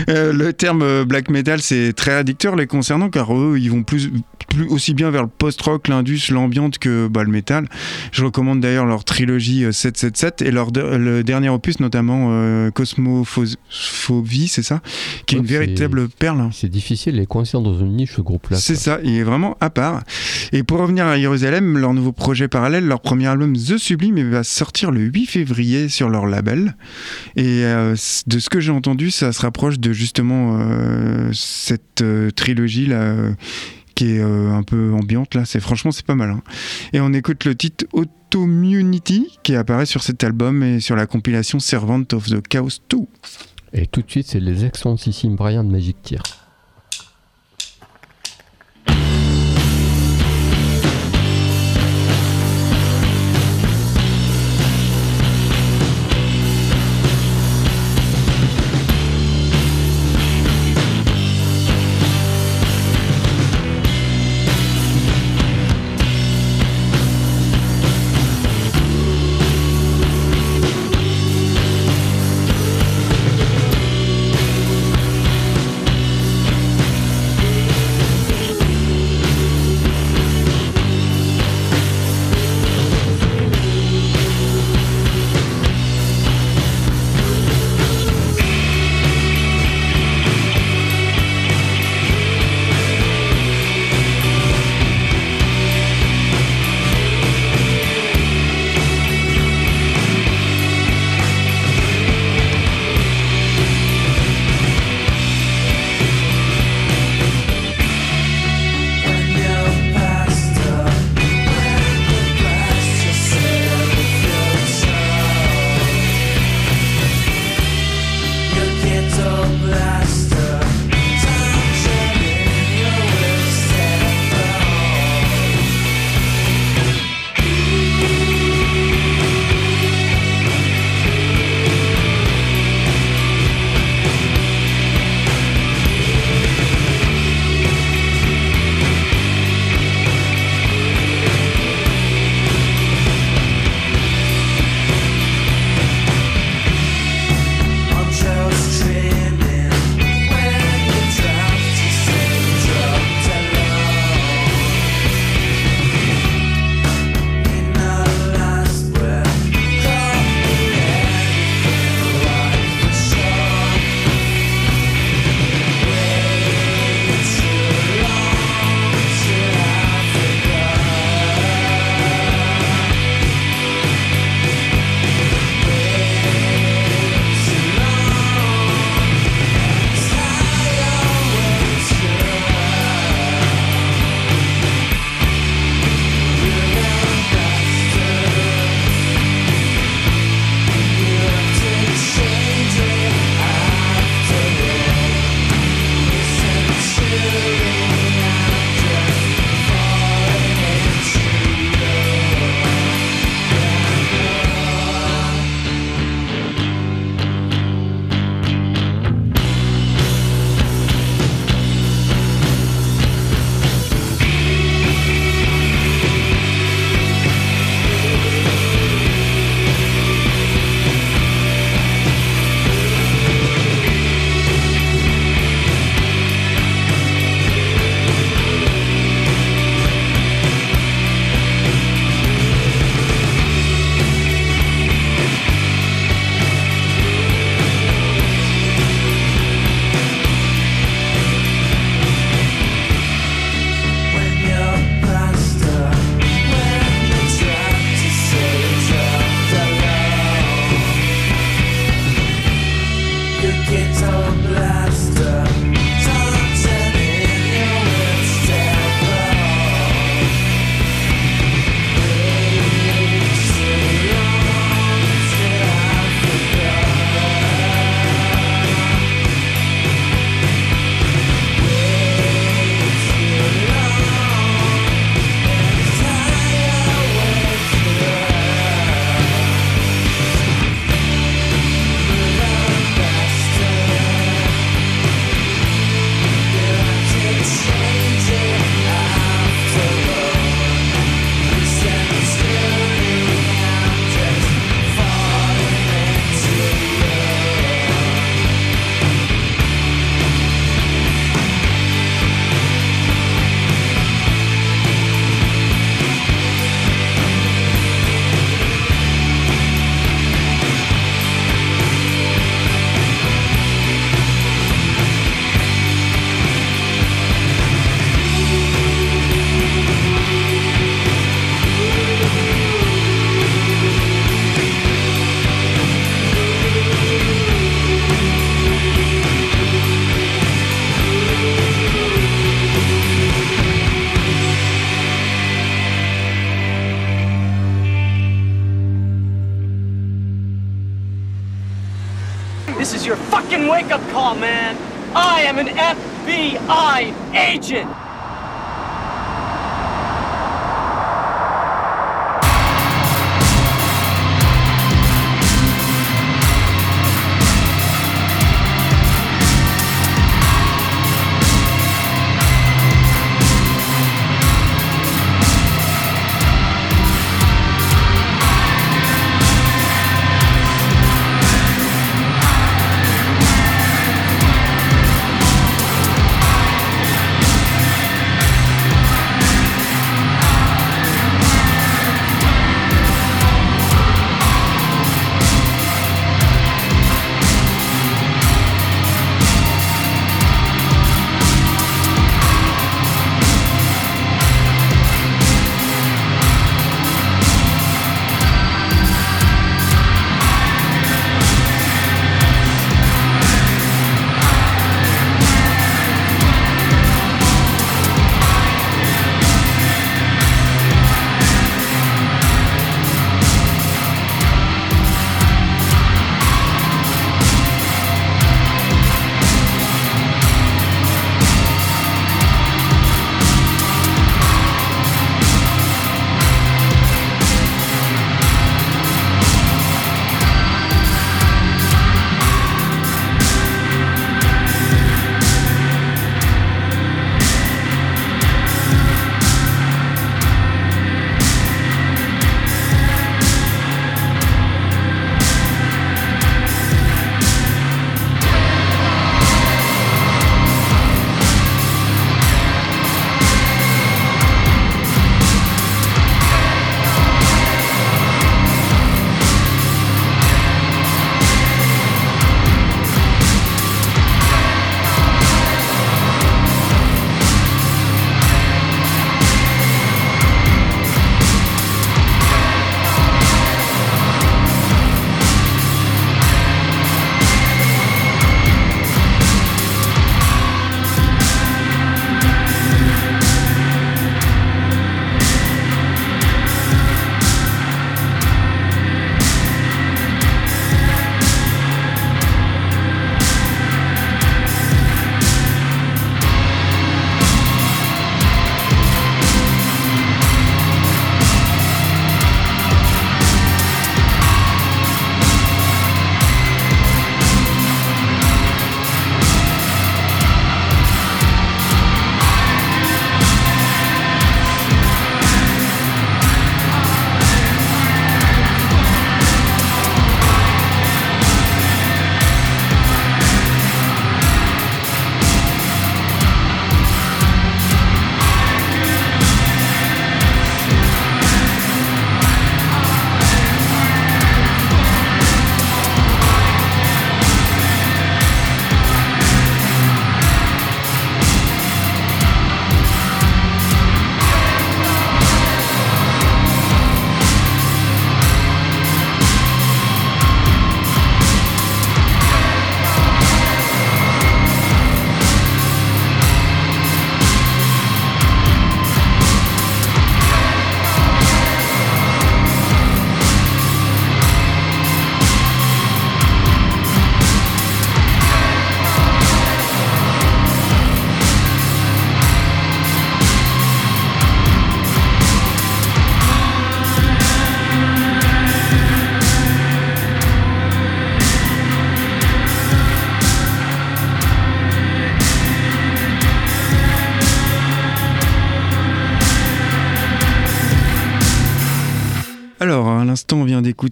Euh, 0.09 0.33
le 0.33 0.53
terme 0.53 0.83
euh, 0.83 1.05
black 1.05 1.31
metal, 1.31 1.61
c'est 1.61 1.93
très 1.93 2.13
addicteur 2.13 2.57
les 2.57 2.67
concernant, 2.67 3.11
car 3.11 3.37
eux, 3.37 3.59
ils 3.59 3.71
vont 3.71 3.83
plus, 3.83 4.11
plus 4.49 4.67
aussi 4.69 4.95
bien 4.95 5.11
vers 5.11 5.23
le 5.23 5.29
post-rock, 5.29 5.89
l'indus, 5.89 6.31
l'ambiante 6.31 6.79
que 6.79 7.09
bah, 7.09 7.25
le 7.25 7.31
metal. 7.31 7.69
Je 8.13 8.25
recommande 8.25 8.61
d'ailleurs 8.61 8.87
leur 8.87 9.05
trilogie 9.05 9.65
777 9.71 10.43
euh, 10.43 10.47
et 10.47 10.51
leur 10.51 10.71
le 10.75 11.23
dernier 11.23 11.49
opus, 11.49 11.81
notamment 11.81 12.29
euh, 12.31 12.71
Cosmophobie, 12.71 14.49
c'est 14.49 14.63
ça? 14.63 14.81
Qui 15.27 15.37
est 15.37 15.39
une 15.39 15.45
véritable 15.45 16.09
perle. 16.09 16.41
Hein. 16.41 16.51
C'est 16.53 16.69
difficile, 16.69 17.17
les 17.17 17.27
coincés 17.27 17.55
dans 17.55 17.79
une 17.79 17.97
niche, 17.97 18.15
ce 18.17 18.21
groupe-là. 18.21 18.57
C'est 18.57 18.77
ça, 18.77 18.99
il 19.05 19.17
est 19.17 19.23
vraiment 19.23 19.57
à 19.61 19.71
part. 19.71 20.03
Et 20.53 20.63
pour 20.63 20.79
revenir 20.79 21.07
à 21.07 21.19
Jérusalem, 21.19 21.79
leur 21.79 21.95
nouveau 21.95 22.13
projet 22.13 22.49
parallèle, 22.49 22.87
leur 22.87 23.01
premier 23.01 23.27
album 23.27 23.57
The 23.57 23.79
Sublime, 23.79 24.31
va 24.31 24.45
sortir 24.45 24.91
le 24.91 25.01
8 25.01 25.27
février 25.27 25.89
sur 25.89 26.09
leur 26.09 26.27
label. 26.27 26.77
Et 27.37 27.65
euh, 27.65 27.97
de 28.27 28.39
ce 28.39 28.49
que 28.49 28.61
j'ai 28.61 28.73
entendu, 28.73 29.11
ça 29.11 29.33
se 29.33 29.41
rapproche 29.41 29.79
de 29.79 29.93
justement 29.93 30.59
euh, 30.59 31.31
cette 31.33 32.03
euh, 32.03 32.31
trilogie 32.31 32.87
là 32.87 33.15
qui 33.95 34.17
est 34.17 34.21
un 34.21 34.63
peu 34.65 34.93
ambiante 34.93 35.35
là. 35.35 35.45
C'est 35.45 35.61
franchement 35.61 35.93
c'est 35.93 36.07
pas 36.07 36.17
mal. 36.17 36.31
Hein. 36.31 36.43
Et 36.93 37.01
on 37.01 37.13
écoute 37.13 37.45
le 37.45 37.55
titre 37.55 37.87
Automunity 37.93 39.39
qui 39.45 39.55
apparaît 39.55 39.87
sur 39.87 40.03
cet 40.03 40.25
album 40.25 40.63
et 40.63 40.81
sur 40.81 40.97
la 40.97 41.07
compilation 41.07 41.61
Servant 41.61 42.03
of 42.13 42.29
the 42.29 42.41
Chaos 42.47 42.81
2. 42.91 42.99
Et 43.73 43.87
tout 43.87 44.03
de 44.03 44.11
suite, 44.11 44.29
c'est 44.29 44.41
les 44.41 44.65
excellentissimes 44.65 45.37
Brian 45.37 45.65
de 45.65 45.71
Magic 45.71 45.97
Tear. 46.03 46.23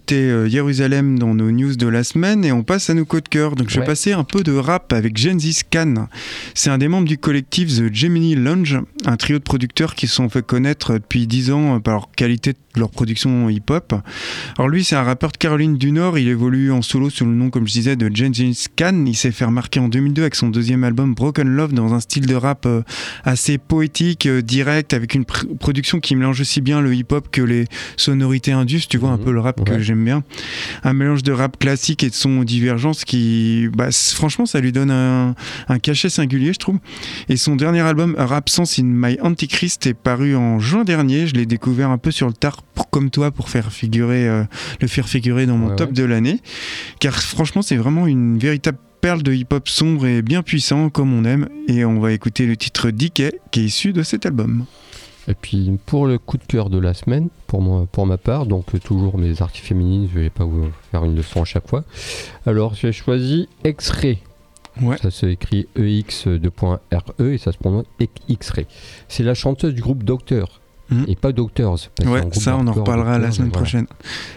D'écouter 0.02 0.30
euh, 0.30 0.48
Jérusalem 0.48 1.18
dans 1.18 1.34
nos 1.34 1.50
news 1.50 1.76
de 1.76 1.86
la 1.86 2.02
semaine 2.02 2.44
et 2.44 2.52
on 2.52 2.62
passe 2.62 2.90
à 2.90 2.94
nos 2.94 3.04
coups 3.04 3.24
de 3.24 3.28
cœur. 3.28 3.54
Donc, 3.54 3.70
je 3.70 3.78
vais 3.78 3.86
passer 3.86 4.12
un 4.12 4.24
peu 4.24 4.42
de 4.42 4.52
rap 4.52 4.92
avec 4.92 5.16
Genzi 5.16 5.52
Scan. 5.52 6.08
C'est 6.54 6.70
un 6.70 6.78
des 6.78 6.88
membres 6.88 7.06
du 7.06 7.18
collectif 7.18 7.68
The 7.68 7.92
Gemini 7.92 8.34
Lounge, 8.34 8.80
un 9.04 9.16
trio 9.16 9.38
de 9.38 9.44
producteurs 9.44 9.94
qui 9.94 10.06
se 10.06 10.14
sont 10.14 10.28
fait 10.28 10.44
connaître 10.44 10.94
depuis 10.94 11.26
10 11.26 11.50
ans 11.52 11.80
par 11.80 11.94
leur 11.94 12.10
qualité 12.10 12.52
de 12.52 12.80
leur 12.80 12.90
production 12.90 13.48
hip-hop. 13.48 13.94
Alors, 14.58 14.68
lui, 14.68 14.82
c'est 14.82 14.96
un 14.96 15.02
rappeur 15.02 15.30
de 15.30 15.36
Caroline 15.36 15.76
du 15.76 15.92
Nord. 15.92 16.18
Il 16.18 16.28
évolue 16.28 16.72
en 16.72 16.82
solo 16.82 17.10
sous 17.10 17.24
le 17.24 17.32
nom, 17.32 17.50
comme 17.50 17.66
je 17.68 17.72
disais, 17.72 17.96
de 17.96 18.10
Genzi 18.14 18.54
Scan. 18.54 19.04
Il 19.06 19.16
s'est 19.16 19.30
fait 19.30 19.44
remarquer 19.44 19.78
en 19.78 19.88
2002 19.88 20.22
avec 20.22 20.34
son 20.34 20.48
deuxième 20.48 20.84
album 20.84 21.14
Broken 21.14 21.48
Love 21.48 21.74
dans 21.74 21.94
un 21.94 22.00
style 22.00 22.26
de 22.26 22.34
rap 22.34 22.66
euh, 22.66 22.82
assez 23.24 23.58
poétique, 23.58 24.26
euh, 24.26 24.42
direct, 24.42 24.94
avec 24.94 25.14
une 25.14 25.24
production 25.24 26.00
qui 26.00 26.16
mélange 26.16 26.40
aussi 26.40 26.60
bien 26.60 26.80
le 26.80 26.94
hip-hop 26.94 27.28
que 27.30 27.42
les 27.42 27.66
sonorités 27.96 28.52
indus, 28.52 28.88
tu 28.88 28.98
vois, 28.98 29.10
un 29.10 29.18
mhm. 29.18 29.24
peu 29.24 29.32
le 29.32 29.40
rap 29.40 29.62
que 29.64 29.78
j'aime 29.92 30.05
bien. 30.05 30.24
Un 30.85 30.94
mélange 30.94 31.22
de 31.22 31.33
rap 31.33 31.59
classique 31.59 32.02
et 32.02 32.09
de 32.09 32.14
son 32.14 32.44
divergence 32.44 33.05
qui, 33.05 33.68
bah, 33.74 33.88
franchement, 33.92 34.46
ça 34.46 34.61
lui 34.61 34.72
donne 34.72 34.90
un, 34.90 35.35
cachet 35.83 36.09
singulier, 36.09 36.52
je 36.55 36.59
trouve. 36.59 36.78
Et 37.28 37.37
son 37.37 37.57
dernier 37.57 37.81
album, 37.81 38.14
Rap 38.18 38.48
Sense 38.48 38.78
in 38.78 38.85
My 38.85 39.18
Antichrist, 39.20 39.87
est 39.87 39.94
paru 39.94 40.35
en 40.35 40.59
juin 40.59 40.85
dernier. 40.85 41.26
Je 41.26 41.35
l'ai 41.35 41.46
découvert 41.46 41.90
un 41.90 41.98
peu 41.98 42.11
sur 42.11 42.26
le 42.26 42.33
tard, 42.33 42.62
comme 42.90 43.11
toi, 43.11 43.31
pour 43.31 43.50
faire 43.50 43.70
figurer, 43.70 44.26
euh, 44.28 44.44
le 44.81 44.88
faire 44.88 45.09
figurer 45.09 45.44
dans 45.44 45.59
mon 45.59 45.76
top 45.76 45.92
de 45.92 46.05
l'année. 46.05 46.40
Car 46.98 47.20
franchement, 47.22 47.61
c'est 47.61 47.76
vraiment 47.76 48.07
une 48.07 48.38
véritable 48.38 48.78
perle 49.02 49.22
de 49.22 49.35
hip-hop 49.35 49.68
sombre 49.68 50.07
et 50.07 50.22
bien 50.22 50.42
puissant, 50.42 50.88
comme 50.88 51.12
on 51.12 51.24
aime. 51.24 51.48
Et 51.68 51.85
on 51.85 52.00
va 52.00 52.12
écouter 52.12 52.46
le 52.46 52.57
titre 52.57 52.90
Decay, 52.90 53.40
qui 53.50 53.61
est 53.61 53.64
issu 53.64 53.92
de 53.92 54.02
cet 54.02 54.24
album. 54.24 54.64
Et 55.28 55.35
puis 55.35 55.78
pour 55.87 56.06
le 56.06 56.18
coup 56.18 56.37
de 56.37 56.44
cœur 56.44 56.70
de 56.70 56.78
la 56.78 56.94
semaine, 56.94 57.28
pour, 57.46 57.62
moi, 57.62 57.87
pour 57.90 58.06
ma 58.06 58.18
part, 58.18 58.46
donc 58.46 58.66
toujours 58.80 59.18
mes 59.18 59.40
artistes 59.42 59.66
féminines, 59.66 60.08
je 60.12 60.18
vais 60.18 60.30
pas 60.30 60.44
vous 60.44 60.66
faire 60.90 61.04
une 61.04 61.14
leçon 61.14 61.42
à 61.42 61.44
chaque 61.44 61.68
fois. 61.68 61.85
Alors 62.46 62.74
j'ai 62.74 62.92
choisi 62.92 63.48
X-Ray. 63.64 64.18
Ça 65.02 65.11
se 65.11 65.26
écrit 65.26 65.68
EX2.RE 65.76 67.32
et 67.32 67.38
ça 67.38 67.52
se 67.52 67.58
prononce 67.58 67.85
X-Ray. 68.28 68.66
C'est 69.08 69.22
la 69.22 69.35
chanteuse 69.35 69.74
du 69.74 69.82
groupe 69.82 70.02
Docteur. 70.02 70.61
Mhm. 70.90 71.04
Et 71.08 71.16
pas 71.16 71.32
Doctors. 71.32 71.78
Ouais, 72.04 72.22
ça 72.32 72.56
on 72.56 72.66
en 72.66 72.72
reparlera 72.72 73.18
la 73.18 73.30
semaine 73.30 73.50
prochaine. 73.50 73.87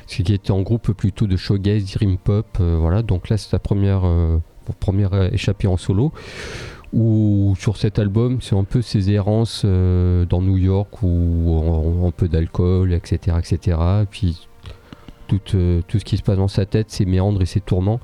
Ce 0.07 0.21
qui 0.21 0.33
était 0.33 0.51
en 0.51 0.61
groupe 0.61 0.91
plutôt 0.91 1.27
de 1.27 1.35
showgaze, 1.35 1.93
dream 1.93 2.17
pop, 2.17 2.45
euh, 2.59 2.77
voilà. 2.79 3.01
Donc 3.01 3.29
là 3.29 3.37
c'est 3.37 3.49
sa 3.49 3.59
première, 3.59 4.01
euh, 4.05 4.37
première 4.79 5.33
échappée 5.33 5.67
en 5.67 5.77
solo 5.77 6.13
où 6.95 7.55
sur 7.59 7.75
cet 7.75 7.99
album, 7.99 8.39
c'est 8.41 8.55
un 8.55 8.63
peu 8.63 8.81
ses 8.81 9.11
errances 9.11 9.63
euh, 9.65 10.25
dans 10.25 10.41
New 10.41 10.55
York 10.55 11.03
où 11.03 12.03
un 12.07 12.11
peu 12.11 12.29
d'alcool, 12.29 12.93
etc., 12.93 13.37
etc. 13.37 13.77
Et 14.03 14.05
puis 14.09 14.47
tout, 15.27 15.41
euh, 15.55 15.81
tout, 15.89 15.99
ce 15.99 16.05
qui 16.05 16.15
se 16.15 16.23
passe 16.23 16.37
dans 16.37 16.47
sa 16.47 16.65
tête, 16.65 16.89
ses 16.89 17.05
méandres 17.05 17.41
et 17.41 17.45
ses 17.45 17.59
tourments. 17.59 17.99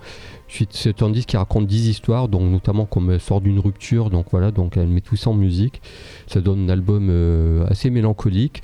C'est 0.71 1.01
un 1.01 1.09
disque 1.09 1.29
qui 1.29 1.37
raconte 1.37 1.67
10 1.67 1.87
histoires, 1.87 2.27
donc 2.27 2.51
notamment 2.51 2.85
comme 2.85 3.09
elle 3.11 3.21
sort 3.21 3.39
d'une 3.39 3.59
rupture, 3.59 4.09
donc 4.09 4.25
voilà, 4.31 4.51
donc 4.51 4.75
elle 4.75 4.89
met 4.89 4.99
tout 4.99 5.15
ça 5.15 5.29
en 5.29 5.35
musique. 5.35 5.81
Ça 6.27 6.41
donne 6.41 6.65
un 6.65 6.69
album 6.69 7.07
euh, 7.09 7.65
assez 7.67 7.89
mélancolique, 7.89 8.61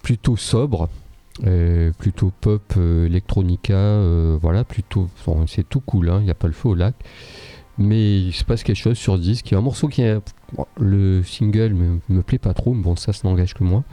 plutôt 0.00 0.36
sobre, 0.36 0.88
plutôt 1.98 2.30
pop, 2.40 2.62
electronica, 2.76 4.00
voilà, 4.40 4.62
plutôt, 4.62 5.08
c'est 5.48 5.68
tout 5.68 5.80
cool, 5.80 6.10
hein, 6.10 6.18
il 6.20 6.24
n'y 6.24 6.30
a 6.30 6.34
pas 6.34 6.46
le 6.46 6.52
feu 6.52 6.68
au 6.68 6.74
lac 6.76 6.94
mais 7.78 8.18
il 8.20 8.32
se 8.32 8.44
passe 8.44 8.62
quelque 8.62 8.76
chose 8.76 8.98
sur 8.98 9.16
ce 9.16 9.20
disque. 9.20 9.50
Il 9.50 9.52
y 9.52 9.54
a 9.54 9.58
un 9.58 9.62
morceau 9.62 9.88
qui 9.88 10.02
est. 10.02 10.18
le 10.78 11.22
single 11.22 11.74
me, 11.74 12.00
me 12.08 12.22
plaît 12.22 12.38
pas 12.38 12.54
trop, 12.54 12.74
mais 12.74 12.82
bon, 12.82 12.96
ça, 12.96 13.12
ça 13.12 13.28
n'engage 13.28 13.54
que 13.54 13.64
moi. 13.64 13.84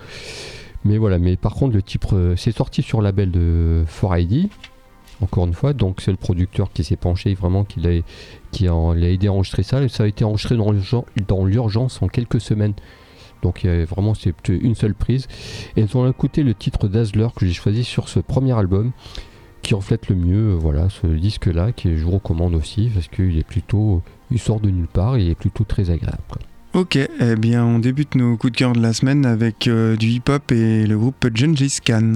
Mais 0.85 0.97
voilà, 0.97 1.17
mais 1.17 1.37
par 1.37 1.53
contre, 1.53 1.73
le 1.73 1.81
titre, 1.81 2.15
euh, 2.15 2.35
c'est 2.35 2.51
sorti 2.51 2.81
sur 2.81 2.99
le 2.99 3.05
label 3.05 3.31
de 3.31 3.85
4ID, 4.01 4.49
encore 5.21 5.45
une 5.45 5.53
fois, 5.53 5.73
donc 5.73 6.01
c'est 6.01 6.11
le 6.11 6.17
producteur 6.17 6.71
qui 6.73 6.83
s'est 6.83 6.97
penché 6.97 7.33
vraiment, 7.35 7.63
qui 7.63 7.79
l'a, 7.79 8.01
qui 8.51 8.67
a, 8.67 8.93
aidé 8.97 9.27
à 9.27 9.31
enregistrer 9.31 9.63
ça, 9.63 9.81
et 9.81 9.87
ça 9.87 10.03
a 10.03 10.07
été 10.07 10.25
enregistré 10.25 10.57
dans 10.57 11.45
l'urgence 11.45 12.01
en 12.01 12.07
quelques 12.07 12.41
semaines. 12.41 12.73
Donc 13.43 13.65
vraiment, 13.65 14.13
c'est 14.13 14.33
une 14.47 14.73
seule 14.73 14.95
prise. 14.95 15.27
Et 15.75 15.81
ils 15.81 15.97
ont 15.97 16.09
écouté 16.09 16.43
le 16.43 16.53
titre 16.53 16.87
Dazzler 16.87 17.27
que 17.35 17.45
j'ai 17.45 17.53
choisi 17.53 17.83
sur 17.83 18.07
ce 18.07 18.19
premier 18.19 18.53
album 18.57 18.91
qui 19.63 19.73
reflète 19.73 20.09
le 20.09 20.15
mieux 20.15 20.51
euh, 20.51 20.57
voilà, 20.59 20.89
ce 20.89 21.07
disque-là, 21.07 21.71
que 21.71 21.95
je 21.95 22.03
vous 22.03 22.11
recommande 22.11 22.53
aussi, 22.53 22.91
parce 22.93 23.07
qu'il 23.07 23.37
est 23.37 23.47
plutôt. 23.47 24.03
Il 24.29 24.39
sort 24.39 24.59
de 24.59 24.69
nulle 24.69 24.87
part 24.87 25.15
et 25.15 25.23
il 25.23 25.29
est 25.31 25.35
plutôt 25.35 25.63
très 25.63 25.89
agréable. 25.89 26.19
Ok, 26.73 26.95
eh 26.97 27.35
bien 27.35 27.63
on 27.63 27.77
débute 27.77 28.15
nos 28.15 28.35
coups 28.35 28.51
de 28.53 28.57
cœur 28.57 28.73
de 28.73 28.81
la 28.81 28.93
semaine 28.93 29.27
avec 29.27 29.67
euh, 29.67 29.95
du 29.95 30.07
hip-hop 30.07 30.51
et 30.51 30.87
le 30.87 30.97
groupe 30.97 31.27
Gengis 31.33 31.77
Khan. 31.85 32.13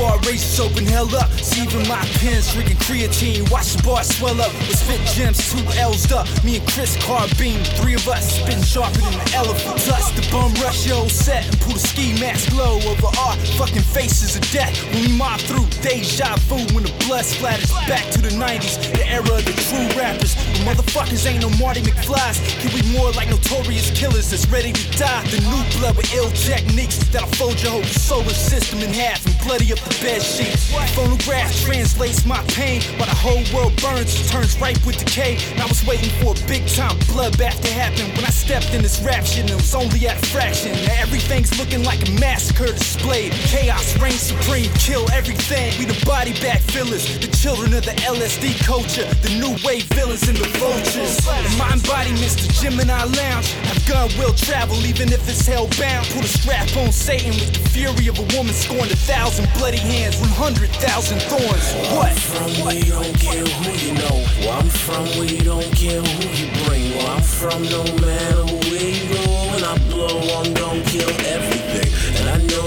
Bar 0.00 0.18
races 0.24 0.58
open 0.58 0.86
hell 0.86 1.14
up. 1.14 1.28
Even 1.60 1.86
my 1.86 2.00
pens 2.24 2.52
drinking 2.52 2.80
creatine. 2.80 3.44
Watch 3.52 3.76
the 3.76 3.82
bar 3.82 4.02
swell 4.02 4.40
up. 4.40 4.52
With 4.64 4.80
spit 4.80 5.00
gems, 5.12 5.38
two 5.52 5.60
L's 5.76 6.10
up. 6.10 6.26
Me 6.42 6.56
and 6.56 6.66
Chris 6.72 6.96
Carbine, 7.04 7.62
three 7.76 7.94
of 7.94 8.08
us 8.08 8.40
spitting 8.40 8.64
sharper 8.64 8.98
than 8.98 9.12
the 9.12 9.32
elephant. 9.36 9.76
Dust 9.84 10.16
the 10.16 10.24
bum 10.32 10.54
rush 10.64 10.86
your 10.86 11.04
yo 11.04 11.08
set 11.08 11.44
and 11.46 11.60
pull 11.60 11.74
the 11.74 11.78
ski 11.78 12.18
mask 12.18 12.56
low 12.56 12.80
over 12.88 13.10
our 13.20 13.36
fucking 13.60 13.84
faces 13.84 14.36
of 14.36 14.42
death. 14.50 14.72
When 14.94 15.04
we 15.04 15.12
mob 15.18 15.40
through 15.40 15.68
deja 15.84 16.34
vu 16.48 16.56
when 16.72 16.84
the 16.88 16.94
blood 17.04 17.24
splatters 17.24 17.70
back 17.86 18.08
to 18.16 18.22
the 18.22 18.32
90s, 18.32 18.80
the 18.96 19.04
era 19.06 19.28
of 19.36 19.44
the 19.44 19.52
true 19.68 19.88
rappers. 20.00 20.34
The 20.56 20.64
motherfuckers 20.64 21.28
ain't 21.28 21.42
no 21.44 21.50
Marty 21.60 21.82
McFly's. 21.82 22.40
Can 22.60 22.72
we 22.72 22.82
more 22.96 23.12
like 23.12 23.28
notorious 23.28 23.90
killers 23.92 24.30
that's 24.30 24.48
ready 24.48 24.72
to 24.72 24.84
die? 24.96 25.22
The 25.28 25.40
new 25.44 25.62
blood 25.78 25.96
with 25.96 26.08
ill 26.14 26.30
techniques 26.32 26.96
that'll 27.12 27.28
fold 27.36 27.60
your 27.62 27.72
whole 27.72 27.84
solar 27.84 28.32
system 28.32 28.80
in 28.80 28.92
half 28.92 29.24
and 29.26 29.36
bloody 29.44 29.72
up 29.72 29.89
the 29.90 30.02
bed 30.02 30.22
sheets. 30.22 30.70
Phonograph 30.94 31.50
translates 31.60 32.24
my 32.24 32.42
pain 32.48 32.82
while 32.96 33.08
the 33.08 33.14
whole 33.14 33.42
world 33.54 33.74
burns, 33.82 34.30
turns 34.30 34.58
ripe 34.60 34.84
with 34.86 34.98
decay. 34.98 35.38
And 35.52 35.60
I 35.60 35.66
was 35.66 35.84
waiting 35.86 36.10
for 36.22 36.32
a 36.32 36.46
big 36.46 36.66
time 36.68 36.96
bloodbath 37.10 37.60
to 37.62 37.70
happen 37.70 38.06
when 38.14 38.24
I 38.24 38.30
stepped 38.30 38.74
in 38.74 38.82
this 38.82 39.00
rap 39.02 39.24
shit 39.24 39.50
and 39.50 39.50
it 39.50 39.56
was 39.56 39.74
only 39.74 40.06
at 40.06 40.22
a 40.22 40.26
fraction. 40.26 40.72
Now 40.86 41.02
everything's 41.02 41.58
looking 41.58 41.84
like 41.84 42.06
a 42.08 42.10
massacre 42.20 42.72
displayed. 42.72 43.32
Chaos 43.50 43.98
reigns 44.00 44.22
supreme, 44.32 44.70
kill 44.74 45.10
everything. 45.10 45.78
We 45.78 45.84
the 45.86 45.98
body 46.06 46.32
back 46.40 46.60
fillers, 46.60 47.04
the 47.18 47.28
children 47.28 47.74
of 47.74 47.84
the 47.84 47.96
LSD 48.06 48.58
culture, 48.64 49.06
the 49.22 49.32
new 49.40 49.56
wave 49.66 49.84
villains 49.94 50.28
and 50.28 50.36
the 50.36 50.48
vultures. 50.58 51.18
And 51.26 51.58
my 51.58 51.70
the 51.74 52.52
Gemini 52.60 53.04
Lounge, 53.04 53.52
have 53.66 53.86
gun 53.86 54.08
will 54.18 54.34
travel 54.34 54.76
even 54.86 55.12
if 55.12 55.28
it's 55.28 55.46
hell 55.46 55.68
bound. 55.78 56.06
Put 56.14 56.24
a 56.24 56.28
strap 56.28 56.68
on 56.76 56.92
Satan 56.92 57.30
with 57.30 57.52
the 57.52 57.68
fury 57.70 58.06
of 58.08 58.18
a 58.18 58.26
woman 58.36 58.54
scorned 58.54 58.90
a 58.90 58.96
thousand 58.96 59.48
bloody 59.70 59.86
hands, 59.86 60.18
100,000 60.20 61.18
thorns. 61.30 61.94
What? 61.94 62.10
I'm 62.10 62.16
from 62.16 62.64
where 62.64 62.74
you 62.74 62.90
don't 62.90 63.14
care 63.20 63.44
who 63.44 63.70
you 63.78 63.94
know. 63.94 64.26
Where 64.42 64.54
I'm 64.58 64.68
from 64.68 65.06
you 65.28 65.38
don't 65.44 65.70
care 65.76 66.02
who 66.02 66.26
you 66.34 66.50
bring. 66.66 66.90
Where 66.96 67.06
I'm 67.06 67.22
from, 67.22 67.62
no 67.62 67.84
matter 68.02 68.44
where 68.66 68.90
you 68.90 69.06
go. 69.14 69.22
When 69.54 69.62
I 69.62 69.78
blow, 69.90 70.18
I'm 70.42 70.52
gonna 70.54 70.82
kill 70.90 71.10
everything. 71.22 72.09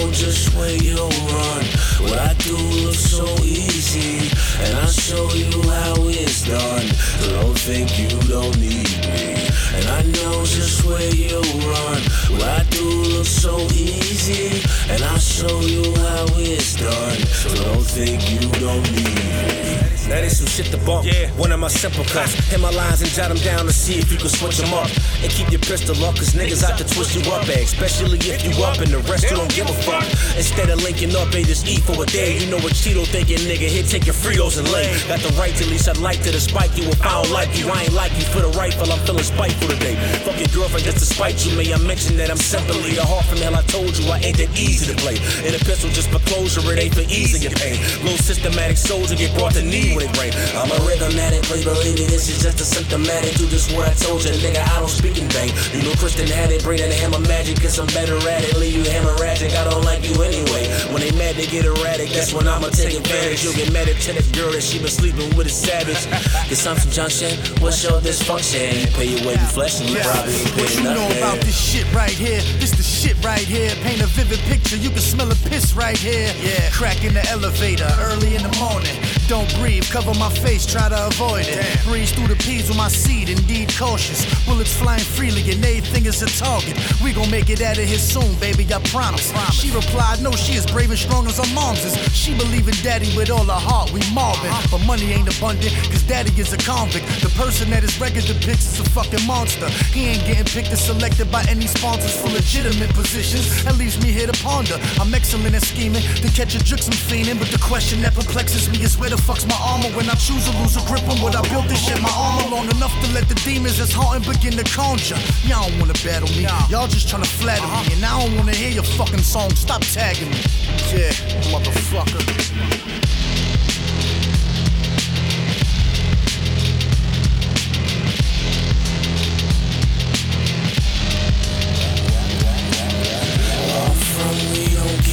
Know 0.04 0.12
just 0.12 0.54
where 0.56 0.76
you'll 0.84 1.08
run. 1.08 1.64
What 2.04 2.20
I 2.20 2.34
do 2.40 2.58
looks 2.58 3.00
so 3.00 3.26
easy. 3.42 4.30
And 4.62 4.76
I'll 4.78 4.88
show 4.88 5.32
you 5.32 5.50
how 5.72 5.94
it's 6.10 6.42
done. 6.44 6.88
Don't 7.30 7.58
think 7.58 7.98
you 7.98 8.10
don't 8.28 8.58
need 8.60 8.92
me. 9.08 9.48
And 9.76 9.86
I 9.88 10.02
know 10.02 10.44
just 10.44 10.84
where 10.84 11.10
you 11.16 11.40
run. 11.40 12.02
What 12.36 12.44
I 12.44 12.66
do 12.70 12.84
looks 13.16 13.30
so 13.30 13.58
easy. 13.72 14.62
And 14.92 15.02
I'll 15.04 15.20
show 15.20 15.62
you 15.62 15.84
how 15.96 16.26
it's 16.36 16.76
done. 16.76 17.20
So 17.20 17.64
don't 17.64 17.86
think 17.86 18.30
you 18.30 18.42
don't 18.60 18.84
need 18.92 19.16
me. 19.16 19.93
Now 20.08 20.20
there's 20.20 20.38
some 20.38 20.48
shit 20.48 20.68
to 20.76 20.78
bump. 20.84 21.06
Yeah. 21.06 21.32
One 21.40 21.52
of 21.52 21.60
my 21.60 21.70
simple 21.70 22.04
cuts. 22.04 22.34
Hit 22.52 22.60
my 22.60 22.72
lines 22.72 23.02
and 23.02 23.10
jot 23.12 23.30
them 23.30 23.40
down 23.40 23.66
to 23.66 23.74
see 23.74 24.00
if 24.00 24.12
you 24.12 24.18
can 24.18 24.28
switch 24.28 24.58
them 24.58 24.74
up. 24.74 24.92
And 25.24 25.32
keep 25.32 25.50
your 25.50 25.64
pistol 25.64 25.96
up, 26.04 26.16
cause 26.16 26.36
niggas 26.36 26.64
out 26.64 26.78
to 26.78 26.84
twist 26.84 27.16
you 27.16 27.24
up, 27.32 27.48
eh? 27.48 27.64
Especially 27.64 28.20
if 28.20 28.44
you 28.44 28.52
up 28.64 28.78
and 28.84 28.92
the 28.92 29.00
rest 29.08 29.32
you 29.32 29.38
don't 29.38 29.54
give 29.56 29.70
a 29.70 29.78
fuck. 29.88 30.04
Instead 30.36 30.70
of 30.70 30.84
linking 30.84 31.16
up, 31.16 31.32
eh, 31.34 31.44
just 31.44 31.68
eat 31.68 31.82
for 31.88 31.96
a 32.04 32.06
day. 32.08 32.38
You 32.38 32.52
know 32.52 32.60
what 32.60 32.74
Cheeto 32.74 33.08
thinking, 33.08 33.40
nigga. 33.48 33.72
Here, 33.72 33.84
take 33.84 34.06
your 34.06 34.16
Fritos 34.16 34.60
and 34.60 34.68
lay. 34.72 34.92
Got 35.08 35.24
the 35.24 35.32
right 35.40 35.56
to 35.56 35.66
least 35.72 35.88
I'd 35.88 35.98
like 35.98 36.22
to 36.24 36.32
despite 36.32 36.76
you. 36.78 36.84
If 36.92 37.02
I 37.02 37.24
don't 37.24 37.32
like 37.32 37.56
you, 37.58 37.70
I 37.70 37.84
ain't 37.84 37.94
like 37.94 38.12
you 38.20 38.26
for 38.28 38.42
the 38.42 38.52
rifle. 38.60 38.92
I'm 38.92 39.00
feeling 39.08 39.24
spiteful 39.24 39.70
today. 39.70 39.96
Fuck 40.28 40.38
your 40.38 40.52
girlfriend 40.52 40.84
just 40.84 41.00
to 41.00 41.06
spite 41.06 41.46
you. 41.46 41.56
May 41.56 41.74
I 41.74 41.78
mention 41.80 42.18
that 42.18 42.30
I'm 42.30 42.38
simply 42.38 42.98
a 42.98 43.06
heart 43.06 43.26
from 43.26 43.40
hell. 43.40 43.56
I 43.56 43.64
told 43.72 43.96
you 43.98 44.12
I 44.12 44.20
ain't 44.20 44.38
that 44.38 44.52
easy 44.60 44.92
to 44.92 44.98
play. 45.00 45.16
And 45.48 45.56
a 45.56 45.62
pistol 45.64 45.90
just 45.90 46.10
for 46.12 46.20
closure, 46.28 46.62
it 46.74 46.80
ain't 46.80 46.94
for 46.94 47.08
easing 47.08 47.42
your 47.42 47.56
pain. 47.56 47.80
Little 48.04 48.20
systematic 48.20 48.78
soldier 48.78 49.16
get 49.16 49.32
brought 49.38 49.54
to 49.54 49.64
knee 49.64 49.93
when 49.96 50.10
it 50.10 50.14
rain. 50.18 50.34
I'm 50.58 50.70
a 50.70 50.80
rhythm 50.86 51.18
addict, 51.20 51.46
please 51.46 51.66
believe 51.66 51.96
me, 51.96 52.06
this 52.06 52.30
is 52.30 52.42
just 52.42 52.62
a 52.62 52.66
symptomatic 52.66 53.34
to 53.38 53.46
this 53.46 53.72
what 53.74 53.88
I 53.88 53.94
told 53.94 54.24
you, 54.24 54.32
nigga, 54.42 54.62
I 54.62 54.80
don't 54.80 54.90
speak 54.90 55.18
in 55.18 55.30
vain. 55.30 55.54
You 55.74 55.84
know 55.84 55.96
Christian 55.98 56.28
had 56.28 56.52
it, 56.52 56.64
bring 56.64 56.80
that 56.80 56.92
hammer 56.94 57.20
magic, 57.28 57.62
cause 57.62 57.80
I'm 57.80 57.88
better 57.88 58.18
at 58.30 58.44
it, 58.44 58.58
leave 58.58 58.74
you 58.74 58.84
hemorrhagic 58.84 59.56
I 59.56 59.64
don't 59.70 59.84
like 59.84 60.04
you 60.08 60.22
anyway. 60.22 60.68
When 60.92 61.02
they 61.02 61.12
mad, 61.18 61.36
they 61.36 61.48
get 61.48 61.66
erratic. 61.66 62.10
That's 62.10 62.34
when 62.34 62.48
I'ma 62.48 62.70
take 62.70 62.98
advantage. 62.98 63.44
You'll 63.44 63.54
get 63.54 63.72
mad 63.72 63.90
at 63.90 64.00
tennis 64.02 64.30
girl 64.32 64.52
that 64.52 64.62
she 64.62 64.80
been 64.80 64.90
sleeping 64.90 65.36
with 65.36 65.48
a 65.48 65.50
savage. 65.50 66.06
Consumption 66.50 66.92
junction, 66.92 67.32
what's 67.62 67.84
your 67.84 68.00
dysfunction? 68.00 68.82
You 68.82 68.88
pay 68.94 69.08
your 69.16 69.26
way, 69.26 69.34
you 69.34 69.50
flesh, 69.50 69.80
and 69.80 69.90
you 69.90 70.00
probably 70.00 70.34
ain't 70.34 70.56
What 70.56 70.76
you 70.76 70.84
know 70.84 71.08
about 71.18 71.40
this 71.42 71.58
shit 71.58 71.88
right 71.94 72.12
here? 72.12 72.42
This 72.60 72.72
the 72.72 72.84
shit 72.84 73.18
right 73.24 73.40
here. 73.40 73.70
Paint 73.82 74.02
a 74.02 74.08
vivid 74.08 74.40
picture, 74.52 74.78
you 74.78 74.90
can 74.90 75.00
smell 75.00 75.32
a 75.32 75.36
piss 75.50 75.74
right 75.74 75.98
here. 75.98 76.34
Yeah, 76.42 76.70
crack 76.72 77.04
in 77.04 77.14
the 77.14 77.26
elevator 77.30 77.90
early 78.00 78.36
in 78.36 78.44
the 78.44 78.54
morning. 78.60 78.96
Don't 79.28 79.48
breathe, 79.56 79.84
cover 79.90 80.14
my 80.20 80.30
face, 80.30 80.66
try 80.66 80.90
to 80.90 81.08
avoid 81.08 81.48
it. 81.48 81.56
Damn. 81.56 81.86
Breeze 81.88 82.12
through 82.12 82.28
the 82.28 82.36
peas 82.36 82.68
with 82.68 82.78
my 82.78 82.90
seed, 82.90 83.30
indeed 83.30 83.72
cautious. 83.78 84.26
Bullets 84.46 84.76
flying 84.76 85.00
freely, 85.00 85.42
and 85.52 85.64
everything 85.64 86.06
is 86.06 86.22
a 86.22 86.28
target. 86.28 86.76
We 87.02 87.14
gon' 87.14 87.32
make 87.32 87.50
it 87.50 87.62
out 87.62 87.78
of 87.78 87.86
here 87.86 87.98
soon, 87.98 88.36
baby, 88.40 88.68
I 88.74 88.80
promise. 88.92 89.32
promise. 89.32 89.56
She 89.56 89.72
replied, 89.72 90.22
No, 90.22 90.32
she 90.32 90.54
is 90.54 90.66
brave 90.66 90.90
and 90.90 91.00
strong 91.00 91.26
as 91.28 91.38
her 91.38 91.56
mom's 91.56 91.86
is. 91.86 91.96
She 92.14 92.36
believe 92.36 92.68
in 92.68 92.76
daddy 92.84 93.16
with 93.16 93.32
all 93.32 93.46
her 93.46 93.64
heart, 93.70 93.92
we 93.92 94.02
Marvin. 94.14 94.52
Uh-huh. 94.52 94.78
But 94.78 94.86
money 94.86 95.14
ain't 95.14 95.32
abundant, 95.38 95.72
cause 95.88 96.04
daddy 96.04 96.34
is 96.40 96.52
a 96.52 96.58
convict. 96.58 97.08
The 97.24 97.32
person 97.40 97.70
that 97.72 97.84
his 97.84 98.00
record 98.00 98.26
depicts 98.26 98.74
is 98.74 98.80
a 98.82 98.90
fucking 98.92 99.26
monster. 99.26 99.70
He 99.96 100.08
ain't 100.12 100.26
getting 100.28 100.46
picked 100.46 100.74
or 100.74 100.78
selected 100.78 101.32
by 101.32 101.44
any 101.48 101.68
sponsors 101.68 102.16
for 102.20 102.28
legitimate 102.28 102.92
positions. 102.94 103.64
That 103.64 103.78
leaves 103.78 104.02
me 104.04 104.12
here 104.12 104.28
to 104.28 104.38
ponder. 104.44 104.76
I'm 105.00 105.14
excellent 105.14 105.56
at 105.56 105.64
scheming, 105.64 106.04
to 106.04 106.28
catch 106.36 106.56
a 106.56 106.60
drink, 106.60 106.84
I'm 106.86 106.98
fiending. 107.08 107.40
But 107.40 107.50
the 107.50 107.60
question 107.60 108.02
that 108.02 108.14
perplexes 108.14 108.70
me 108.70 108.84
is 108.84 108.98
where 108.98 109.13
the 109.16 109.22
fuck's 109.22 109.46
my 109.46 109.58
armor 109.62 109.90
when 109.96 110.10
I 110.10 110.16
choose 110.16 110.50
to 110.50 110.58
lose 110.58 110.76
a 110.76 110.82
grip 110.88 111.08
on 111.08 111.18
what 111.22 111.36
I 111.36 111.42
built 111.50 111.68
this 111.68 111.86
shit. 111.86 112.02
My 112.02 112.10
armor 112.10 112.50
long 112.50 112.66
enough 112.72 112.94
to 113.04 113.12
let 113.14 113.30
the 113.30 113.36
demons 113.46 113.78
that's 113.78 113.94
haunting 113.94 114.26
begin 114.32 114.54
to 114.54 114.64
conjure. 114.64 115.18
Y'all 115.46 115.70
don't 115.70 115.80
wanna 115.80 115.94
battle 116.04 116.30
me, 116.30 116.48
y'all 116.70 116.88
just 116.88 117.10
trying 117.10 117.22
to 117.22 117.30
flatter 117.30 117.62
me. 117.62 117.74
Uh-huh. 117.74 117.94
And 117.94 118.06
I 118.06 118.20
don't 118.20 118.38
wanna 118.38 118.56
hear 118.56 118.72
your 118.72 118.84
fucking 118.84 119.22
song, 119.22 119.54
stop 119.56 119.82
tagging 119.82 120.30
me. 120.32 120.42
Yeah, 120.90 121.14
motherfucker. 121.54 122.74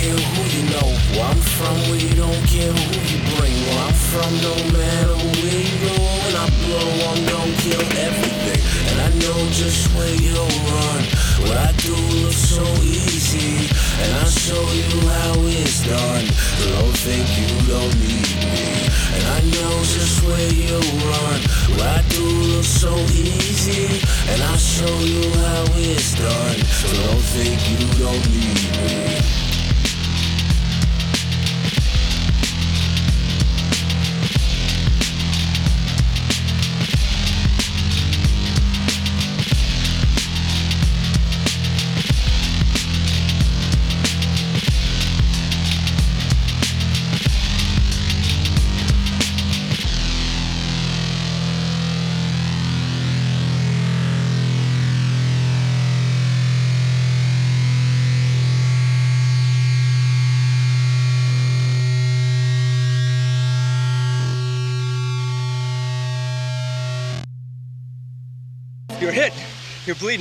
Where 0.01 1.28
I'm 1.28 1.36
from, 1.36 1.76
we 1.92 2.09
don't 2.16 2.40
care 2.48 2.72
who 2.72 2.96
you 3.05 3.20
bring. 3.36 3.53
Where 3.53 3.80
I'm 3.84 3.92
from, 3.92 4.32
no 4.40 4.55
matter 4.72 5.12
where 5.12 5.61
you 5.61 5.76
go. 5.84 5.92
When 6.24 6.34
I 6.38 6.46
blow, 6.64 6.88
I'm 7.12 7.20
gon' 7.28 7.53
kill 7.61 7.84
everything. 8.01 8.62
And 8.88 9.01
I 9.05 9.11
know 9.20 9.36
just 9.53 9.92
where 9.92 10.14
you'll 10.16 10.48
run. 10.70 11.03
What 11.44 11.57
I 11.59 11.72
do 11.76 11.92
looks 12.24 12.40
so 12.40 12.64
easy. 12.80 13.68
And 14.01 14.16
I'll 14.16 14.32
show 14.32 14.64
you 14.72 14.88
how 15.12 15.34
it's 15.44 15.84
done. 15.84 16.24
Don't 16.72 16.96
think 16.96 17.26
you 17.36 17.51
don't 17.68 17.92
need 18.01 18.32
me. 18.48 18.88
And 19.12 19.24
I 19.36 19.40
know 19.53 19.72
just 19.84 20.24
where 20.24 20.53
you'll 20.57 20.94
run. 21.05 21.40
What 21.76 22.01
I 22.01 22.03
do 22.09 22.24
looks 22.24 22.68
so 22.68 22.96
easy. 23.12 24.01
And 24.30 24.40
I'll 24.48 24.57
show 24.57 24.94
you 25.05 25.28
how 25.44 25.64
it's 25.76 26.14
done. 26.14 26.59
So 26.80 26.88
don't 27.05 27.26
think 27.36 27.61
you 27.68 27.82
don't 27.98 28.24
need 28.30 28.57
me. 28.57 28.69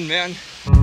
Man. 0.07 0.78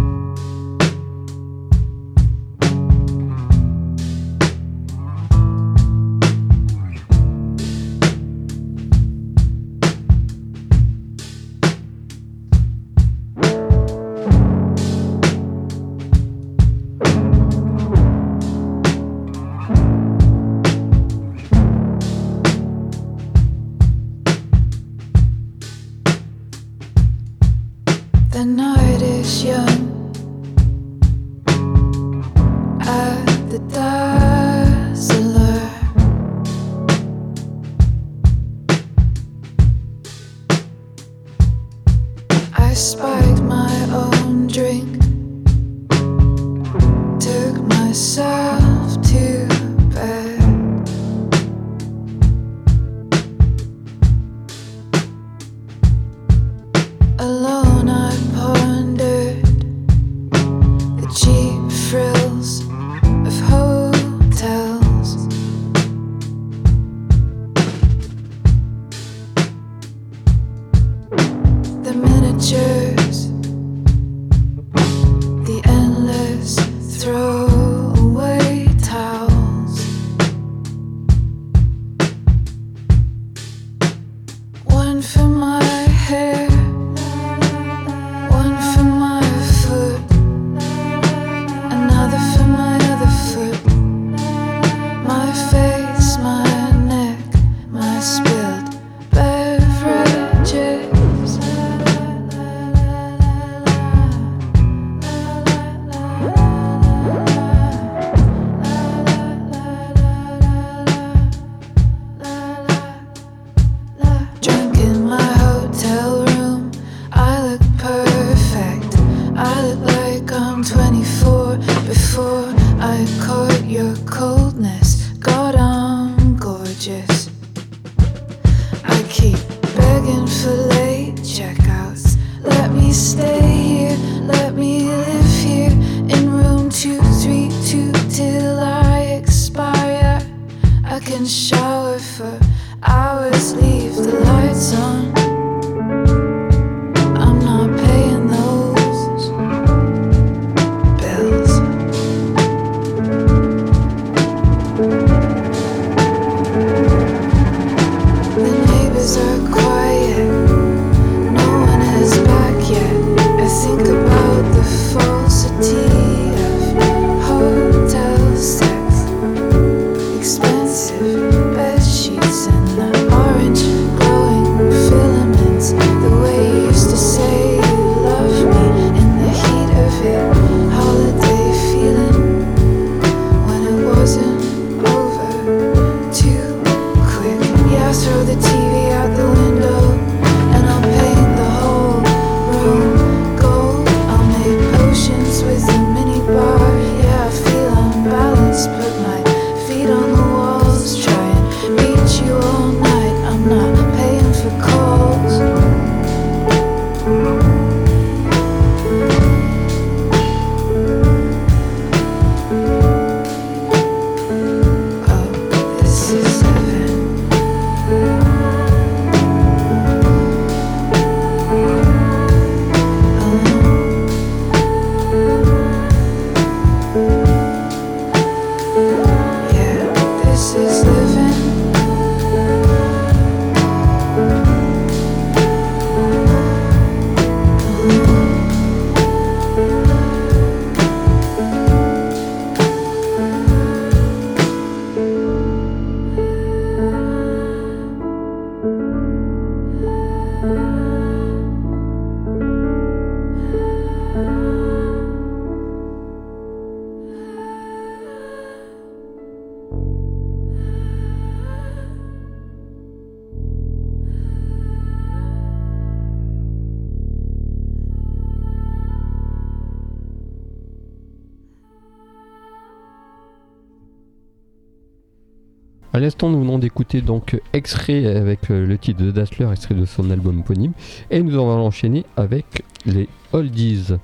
D'écouter 276.87 277.01
donc 277.01 277.41
Extrait 277.53 278.07
avec 278.07 278.51
euh, 278.51 278.66
le 278.66 278.78
titre 278.78 279.03
de 279.03 279.11
Dassler, 279.11 279.49
extrait 279.51 279.74
de 279.74 279.84
son 279.84 280.11
album 280.11 280.41
éponyme. 280.41 280.72
Et 281.11 281.22
nous 281.22 281.32
allons 281.34 281.66
enchaîner 281.66 282.05
avec 282.16 282.62
les 282.84 283.09
Oldies. 283.32 283.95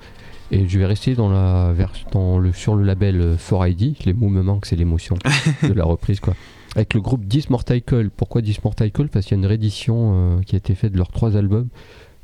Et 0.51 0.69
je 0.69 0.79
vais 0.79 0.87
rester 0.87 1.15
dans 1.15 1.31
la, 1.31 1.75
dans 2.13 2.39
le, 2.39 2.53
sur 2.53 2.75
le 2.75 2.85
label 2.85 3.37
4ID. 3.37 4.05
Les 4.05 4.13
mots 4.13 4.29
me 4.29 4.43
manquent, 4.43 4.67
c'est 4.67 4.77
l'émotion 4.77 5.17
de 5.63 5.73
la 5.73 5.85
reprise. 5.85 6.21
quoi. 6.21 6.35
Avec 6.75 6.95
le 6.95 7.01
groupe 7.01 7.25
Dismorticle. 7.25 8.11
Pourquoi 8.11 8.43
Dismorticle 8.43 9.09
Parce 9.09 9.27
qu'il 9.27 9.37
y 9.37 9.41
a 9.41 9.43
une 9.43 9.47
réédition 9.47 10.13
euh, 10.15 10.41
qui 10.43 10.57
a 10.57 10.59
été 10.59 10.75
faite 10.75 10.93
de 10.93 10.99
leurs 10.99 11.13
trois 11.13 11.37
albums 11.37 11.69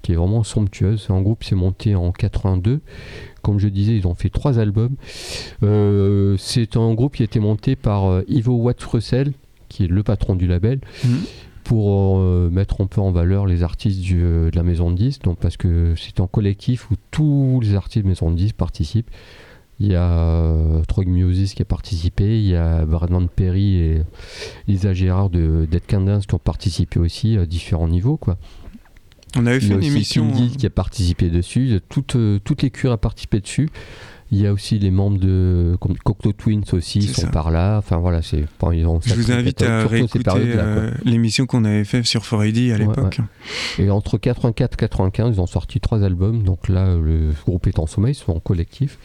qui 0.03 0.13
est 0.13 0.17
vraiment 0.17 0.45
somptueuse. 0.45 1.09
Un 1.11 1.21
groupe 1.21 1.45
s'est 1.45 1.57
monté 1.57 1.95
en 1.95 2.13
82. 2.13 2.81
Comme 3.43 3.59
je 3.59 3.69
disais, 3.69 3.97
ils 3.97 4.07
ont 4.07 4.15
fait 4.15 4.31
trois 4.31 4.59
albums. 4.59 4.95
Euh, 5.63 6.37
c'est 6.39 6.77
un 6.77 6.95
groupe 6.95 7.17
qui 7.17 7.23
a 7.23 7.25
été 7.25 7.41
monté 7.41 7.77
par 7.77 8.07
euh, 8.07 8.23
Ivo 8.29 8.55
Watts-Russell, 8.55 9.33
qui 9.69 9.85
est 9.85 9.89
le 9.89 10.03
patron 10.03 10.35
du 10.35 10.47
label. 10.47 10.81
Mhm. 11.05 11.21
pour 11.65 12.19
mettre 12.51 12.81
un 12.81 12.87
peu 12.87 13.03
en 13.03 13.11
valeur 13.11 13.45
les 13.45 13.63
artistes 13.63 14.01
de 14.11 14.51
la 14.55 14.63
maison 14.63 14.91
de 14.91 14.97
10, 14.97 15.19
donc 15.19 15.39
parce 15.39 15.59
que 15.59 15.93
c'est 15.99 16.19
un 16.19 16.27
collectif 16.27 16.91
où 16.91 16.95
tous 17.11 17.61
les 17.63 17.75
artistes 17.75 18.05
de 18.05 18.09
maison 18.09 18.31
de 18.31 18.37
10 18.37 18.55
participent. 18.55 19.11
Il 19.81 19.87
y 19.87 19.95
a 19.95 20.11
euh, 20.11 20.83
Trog 20.89 21.07
qui 21.07 21.63
a 21.63 21.65
participé, 21.65 22.41
il 22.41 22.49
y 22.49 22.57
a 22.57 22.85
Brandon 22.85 23.29
Perry 23.29 23.77
et 23.77 24.03
Lisa 24.67 24.93
Gérard 24.93 25.31
de 25.31 25.69
Dead 25.71 25.87
Candence 25.87 26.27
qui 26.27 26.35
ont 26.35 26.41
participé 26.41 26.99
aussi 26.99 27.37
à 27.39 27.47
différents 27.47 27.87
niveaux. 27.87 28.17
Quoi. 28.17 28.39
On 29.37 29.47
avait 29.47 29.61
fait 29.61 29.75
une 29.75 29.83
émission. 29.85 30.35
Cindy 30.35 30.57
qui 30.57 30.67
a 30.67 30.71
participé 30.71 31.31
dessus, 31.31 31.81
toute, 31.89 32.17
euh, 32.17 32.41
toutes 32.43 32.63
les 32.63 32.71
cures 32.71 32.91
a 32.91 32.99
participé 32.99 33.41
dessus. 33.41 33.69
Il 34.31 34.43
y 34.43 34.47
a 34.47 34.53
aussi 34.53 34.79
les 34.79 34.91
membres 34.91 35.19
de 35.19 35.77
Cocteau 36.05 36.33
Twins 36.33 36.65
aussi 36.73 37.03
sont 37.03 37.29
par 37.29 37.51
là. 37.51 37.79
Enfin 37.79 37.97
voilà, 37.97 38.21
c'est. 38.21 38.45
Je 38.63 39.15
vous 39.15 39.33
invite 39.33 39.63
à 39.63 39.87
réécouter 39.87 40.31
euh, 40.37 40.91
l'émission 41.05 41.47
qu'on 41.47 41.65
avait 41.65 41.85
fait 41.85 42.03
sur 42.05 42.29
4 42.29 42.43
à 42.43 42.79
l'époque. 42.79 43.21
Et 43.79 43.89
entre 43.91 44.19
84 44.19 44.75
et 44.75 44.77
95, 44.77 45.37
ils 45.37 45.41
ont 45.41 45.47
sorti 45.47 45.81
trois 45.81 46.03
albums. 46.03 46.43
Donc 46.43 46.69
là, 46.69 46.95
le 46.97 47.31
groupe 47.47 47.67
est 47.67 47.79
en 47.79 47.87
sommeil, 47.87 48.13
ils 48.13 48.17
sont 48.17 48.33
en 48.33 48.41
collectif. 48.41 48.99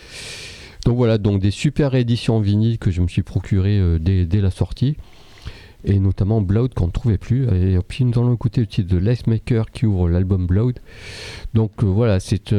Donc 0.86 0.98
voilà, 0.98 1.18
donc 1.18 1.42
des 1.42 1.52
super 1.52 1.92
rééditions 1.92 2.38
en 2.38 2.40
vinyle 2.42 2.78
que 2.78 2.92
je 2.92 3.02
me 3.02 3.08
suis 3.08 3.24
procuré 3.24 3.80
euh, 3.80 4.00
dès, 4.00 4.42
la 4.42 4.52
sortie. 4.52 4.98
Et 5.86 6.00
notamment 6.00 6.42
Blood 6.42 6.74
qu'on 6.74 6.88
ne 6.88 6.92
trouvait 6.92 7.18
plus. 7.18 7.48
Et 7.48 7.78
puis 7.88 8.04
nous 8.04 8.20
allons 8.20 8.34
écouter 8.34 8.62
le 8.62 8.68
titre 8.68 8.94
de 8.94 9.00
Maker 9.28 9.72
qui 9.72 9.86
ouvre 9.86 10.10
l'album 10.10 10.48
Blood. 10.48 10.80
Donc 11.54 11.72
euh, 11.82 11.86
voilà, 11.86 12.20
c'est 12.20 12.54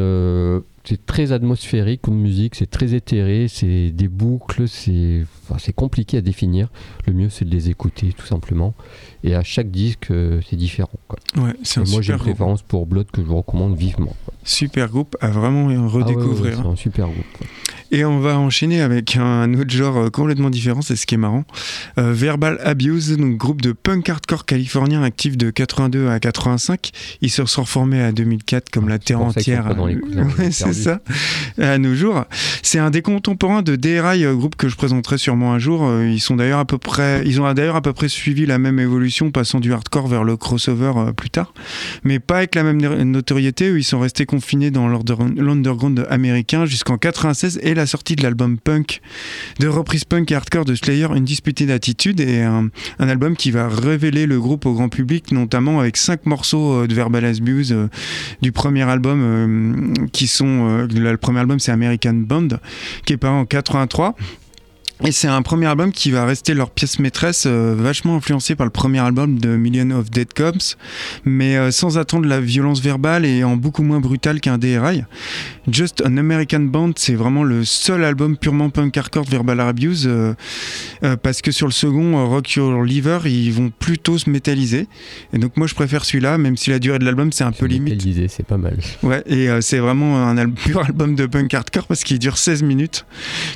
c'est 0.85 1.07
très 1.07 1.33
atmosphérique 1.33 2.03
comme 2.03 2.19
musique, 2.19 2.55
c'est 2.55 2.71
très 2.71 2.95
éthéré, 2.95 3.49
c'est 3.49 3.91
des 3.91 4.09
boucles, 4.09 4.69
c'est 4.69 5.25
enfin, 5.49 5.73
compliqué 5.75 6.19
à 6.19 6.21
définir. 6.21 6.69
Le 7.07 7.15
mieux 7.15 7.31
c'est 7.31 7.45
de 7.45 7.51
les 7.51 7.71
écouter 7.71 8.13
tout 8.13 8.27
simplement. 8.27 8.75
Et 9.27 9.35
à 9.35 9.43
chaque 9.43 9.71
disque 9.71 10.13
c'est 10.49 10.57
différent. 10.57 10.91
Ouais, 11.37 11.55
c'est 11.63 11.81
moi 11.89 12.03
j'ai 12.03 12.13
une 12.13 12.19
préférence 12.19 12.63
pour 12.63 12.87
Blood 12.87 13.07
que 13.11 13.23
je 13.23 13.27
vous 13.27 13.39
recommande 13.39 13.77
vivement. 13.77 14.15
Super 14.45 14.89
groupe 14.89 15.17
à 15.21 15.29
vraiment 15.29 15.67
redécouvrir. 15.89 16.57
Ah 16.59 16.63
c'est 16.63 16.69
un 16.69 16.77
super 16.77 17.07
groupe. 17.07 17.25
Et 17.95 18.05
on 18.05 18.19
va 18.19 18.37
enchaîner 18.37 18.81
avec 18.81 19.17
un 19.17 19.55
autre 19.55 19.71
genre 19.71 19.97
euh, 19.97 20.11
complètement 20.11 20.51
différent, 20.51 20.83
c'est 20.83 20.97
ce 20.97 21.07
qui 21.07 21.15
est 21.15 21.19
marrant. 21.19 21.45
Euh, 21.97 22.13
Verbal 22.13 22.59
Abuse, 22.65 23.17
donc 23.17 23.37
groupe 23.37 23.63
de 23.63 23.71
punk 23.71 24.09
hardcore 24.09 24.47
californien 24.47 25.05
actif 25.05 25.37
de 25.37 25.51
82 25.51 26.09
à 26.09 26.19
85. 26.19 26.91
Ils 27.21 27.31
se 27.31 27.47
sont 27.47 27.63
reformés 27.63 28.03
à 28.03 28.11
2004 28.11 28.69
comme 28.71 28.89
la 28.89 28.99
terre 28.99 29.21
entière. 29.21 29.79
ouais, 29.79 29.97
c'est 30.51 30.73
ça, 30.73 30.99
à 31.57 31.79
nos 31.79 31.95
jours. 31.95 32.25
C'est 32.63 32.81
un 32.81 32.91
des 32.91 33.01
contemporains 33.01 33.63
de 33.63 33.77
DRI, 33.77 34.25
euh, 34.25 34.35
groupe 34.35 34.57
que 34.57 34.69
je 34.69 34.75
présenterai 34.75 35.17
sûrement 35.17 35.53
un 35.53 35.61
jour. 35.61 35.89
Ils 36.03 36.21
sont 36.21 36.35
d'ailleurs 36.35 36.59
à 36.59 36.65
peu 36.65 36.79
près, 36.79 37.23
ils 37.25 37.41
ont 37.41 37.55
d'ailleurs 37.55 37.77
à 37.77 37.83
peu 37.83 37.93
près 37.93 38.09
suivi 38.09 38.45
la 38.45 38.59
même 38.59 38.81
évolution, 38.81 39.14
passant 39.31 39.61
du 39.61 39.73
hardcore 39.73 40.09
vers 40.09 40.25
le 40.25 40.37
crossover 40.37 41.13
plus 41.17 41.31
tard, 41.31 41.53
mais 42.03 42.19
pas 42.19 42.39
avec 42.39 42.55
la 42.55 42.63
même 42.63 42.81
notoriété. 43.03 43.71
Où 43.71 43.77
ils 43.77 43.85
sont 43.85 44.01
restés 44.01 44.27
confinés 44.27 44.71
dans 44.71 44.89
l'underground 44.89 46.07
américain 46.11 46.67
jusqu'en 46.67 46.99
96 46.99 47.61
et 47.63 47.75
la 47.75 47.87
sortie 47.87 48.17
de 48.17 48.23
l'album 48.23 48.59
punk, 48.59 49.01
de 49.61 49.69
reprise 49.69 50.05
punk 50.05 50.31
et 50.33 50.35
hardcore 50.35 50.65
de 50.65 50.75
Slayer, 50.75 51.09
Une 51.15 51.25
disputée 51.25 51.67
d'attitude, 51.67 52.21
et 52.21 52.43
un, 52.43 52.71
album 52.99 53.37
qui 53.37 53.51
va 53.51 53.69
révéler 53.69 54.27
le 54.27 54.41
groupe 54.41 54.67
au 54.67 54.73
grand 54.73 54.89
public, 54.89 55.33
notamment 55.33 55.81
avec 55.81 55.97
cinq 55.97 56.27
morceaux 56.27 56.83
euh, 56.83 56.87
de 56.87 56.95
Verbal 56.95 57.25
Abuse 57.25 57.73
euh, 57.73 57.89
du 58.43 58.53
premier 58.53 58.83
album, 58.83 59.21
euh, 59.23 60.07
qui 60.13 60.27
sont, 60.27 60.87
le 60.91 61.17
premier 61.17 61.41
album 61.41 61.59
c'est 61.59 61.73
American 61.73 62.15
Band, 62.15 62.49
qui 63.05 63.13
est 63.13 63.17
paru 63.17 63.37
en 63.37 63.45
83. 63.45 64.15
Et 65.03 65.11
c'est 65.11 65.27
un 65.27 65.43
premier 65.43 65.67
album 65.67 65.91
qui 65.91 66.13
va 66.13 66.25
rester 66.25 66.55
leur 66.55 66.71
pièce 66.71 67.01
maîtresse, 67.01 67.45
euh, 67.47 67.75
vachement 67.77 68.15
influencé 68.15 68.55
par 68.55 68.65
le 68.65 68.71
premier 68.71 69.01
album 69.01 69.41
de 69.41 69.57
Million 69.57 69.91
of 69.91 70.09
Dead 70.09 70.33
Cops, 70.33 70.79
mais 71.25 71.57
euh, 71.57 71.73
sans 71.73 71.99
attendre 71.99 72.29
la 72.29 72.41
violence 72.41 72.81
verbale 72.81 73.27
et 73.27 73.43
en 73.43 73.57
beaucoup 73.57 73.83
moins 73.83 73.99
brutal 73.99 74.41
qu'un 74.41 74.57
DRI. 74.57 75.03
Just 75.69 76.01
an 76.07 76.17
American 76.17 76.61
Band, 76.61 76.93
c'est 76.97 77.15
vraiment 77.15 77.43
le 77.43 77.65
seul 77.65 78.05
album 78.05 78.37
purement 78.37 78.71
punk 78.71 78.97
hardcore 78.97 79.25
Verbal 79.25 79.61
Abuse, 79.61 80.07
euh, 80.07 80.35
parce 81.23 81.43
que 81.43 81.51
sur 81.51 81.67
le 81.67 81.73
second, 81.73 82.29
Rock 82.29 82.53
Your 82.53 82.85
Liver, 82.85 83.19
ils 83.25 83.53
vont 83.53 83.71
plutôt 83.77 84.17
se 84.17 84.31
métalliser. 84.31 84.87
Et 85.33 85.39
donc 85.39 85.57
moi 85.57 85.67
je 85.67 85.75
préfère 85.75 86.05
celui-là, 86.05 86.39
même 86.39 86.57
si 86.57 86.71
la 86.71 86.79
durée 86.79 87.01
de 87.01 87.05
l'album 87.05 87.33
c'est 87.33 87.45
un 87.45 87.53
peu 87.53 87.67
limite. 87.67 87.95
Métallisé, 87.95 88.29
c'est 88.29 88.47
pas 88.47 88.59
mal. 88.59 88.79
Ouais, 89.03 89.25
et 89.27 89.49
c'est 89.61 89.79
vraiment 89.79 90.29
un 90.29 90.51
pur 90.51 90.85
album 90.85 91.17
de 91.17 91.27
punk 91.27 91.53
hardcore 91.53 91.87
parce 91.89 92.05
qu'il 92.05 92.21
dure 92.21 92.39
16 92.39 92.63
minutes. 92.63 93.07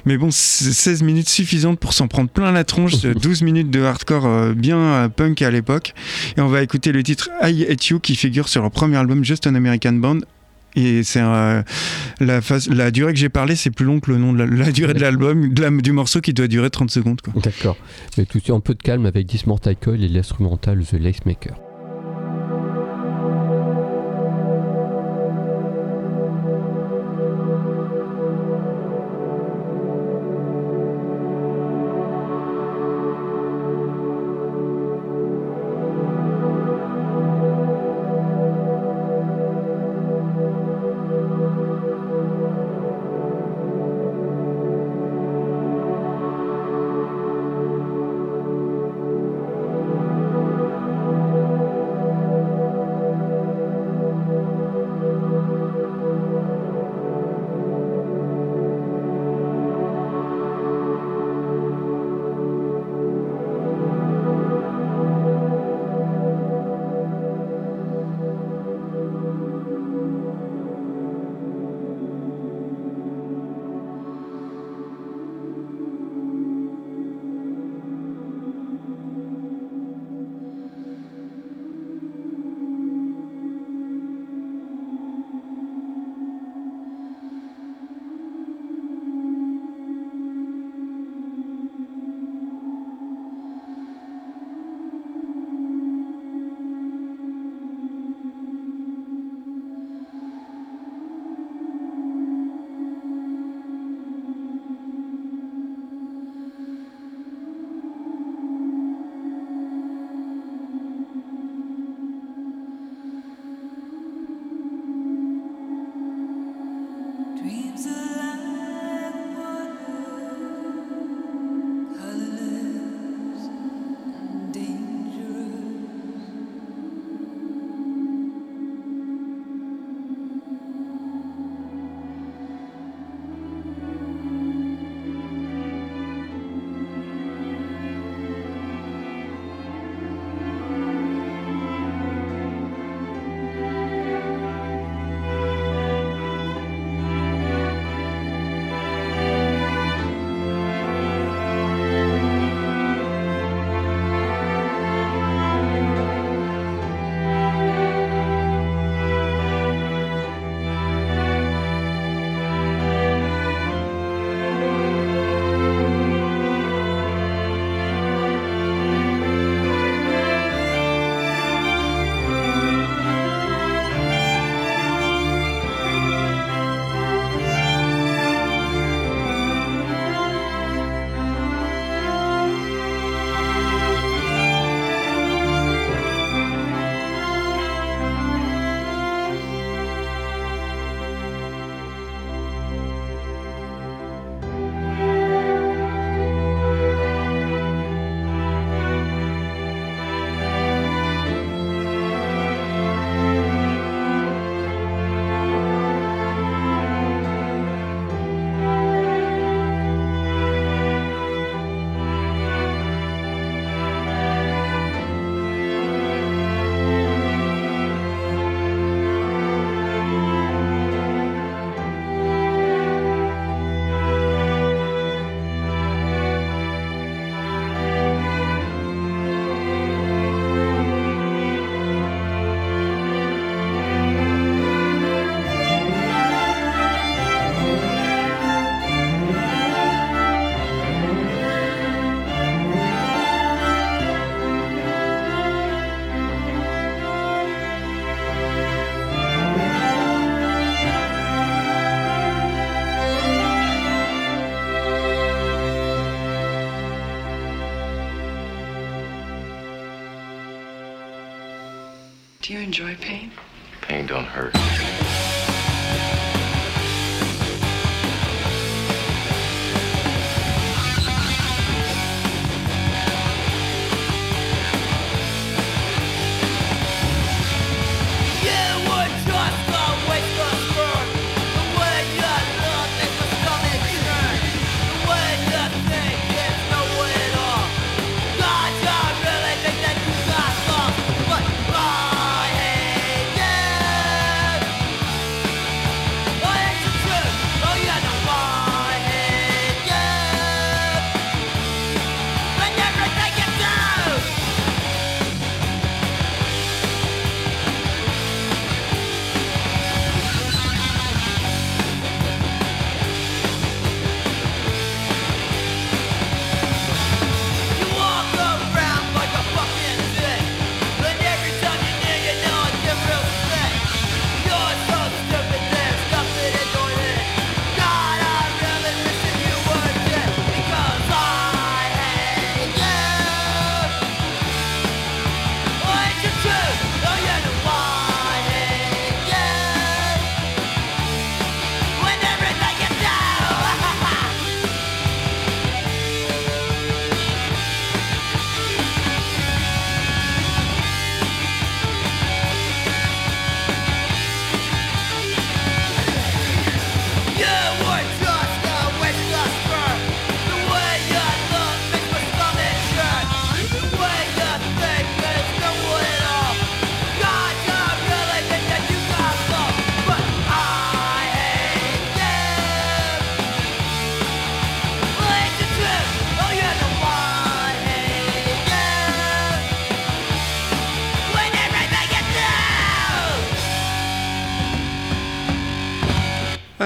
Mais 0.04 0.16
bon, 0.16 0.30
16 0.32 1.02
minutes 1.04 1.28
suffisante 1.38 1.78
pour 1.78 1.92
s'en 1.92 2.08
prendre 2.08 2.28
plein 2.28 2.50
la 2.50 2.64
tronche 2.64 3.00
de 3.00 3.12
12 3.12 3.42
minutes 3.48 3.70
de 3.70 3.82
hardcore 3.82 4.26
euh, 4.26 4.54
bien 4.54 4.78
euh, 4.78 5.08
punk 5.08 5.40
à 5.42 5.50
l'époque. 5.50 5.94
Et 6.36 6.40
on 6.40 6.48
va 6.48 6.62
écouter 6.62 6.90
le 6.90 7.02
titre 7.04 7.30
I 7.42 7.64
Hate 7.70 7.86
You 7.86 8.00
qui 8.00 8.16
figure 8.16 8.48
sur 8.48 8.62
leur 8.62 8.72
premier 8.72 8.96
album 8.96 9.24
Just 9.24 9.46
an 9.46 9.54
American 9.54 9.92
Band. 9.92 10.18
Et 10.74 11.02
c'est 11.04 11.20
euh, 11.22 11.62
la, 12.20 12.40
la 12.70 12.90
durée 12.90 13.12
que 13.12 13.18
j'ai 13.18 13.28
parlé, 13.28 13.54
c'est 13.54 13.70
plus 13.70 13.86
long 13.86 14.00
que 14.00 14.10
le 14.10 14.18
nom 14.18 14.32
de 14.32 14.42
la, 14.42 14.72
durée 14.72 14.94
de 14.94 15.00
l'album, 15.00 15.52
du 15.52 15.92
morceau 15.92 16.20
qui 16.20 16.34
doit 16.34 16.48
durer 16.48 16.70
30 16.70 16.90
secondes. 16.90 17.20
D'accord. 17.42 17.76
Mais 18.16 18.26
tout 18.26 18.40
un 18.52 18.60
peu 18.60 18.74
de 18.74 18.82
calme 18.82 19.06
avec 19.06 19.26
Dismorticle 19.26 19.94
et 20.02 20.08
l'instrumental 20.08 20.84
The 20.84 20.94
Lace 20.94 21.24
Maker. 21.24 21.67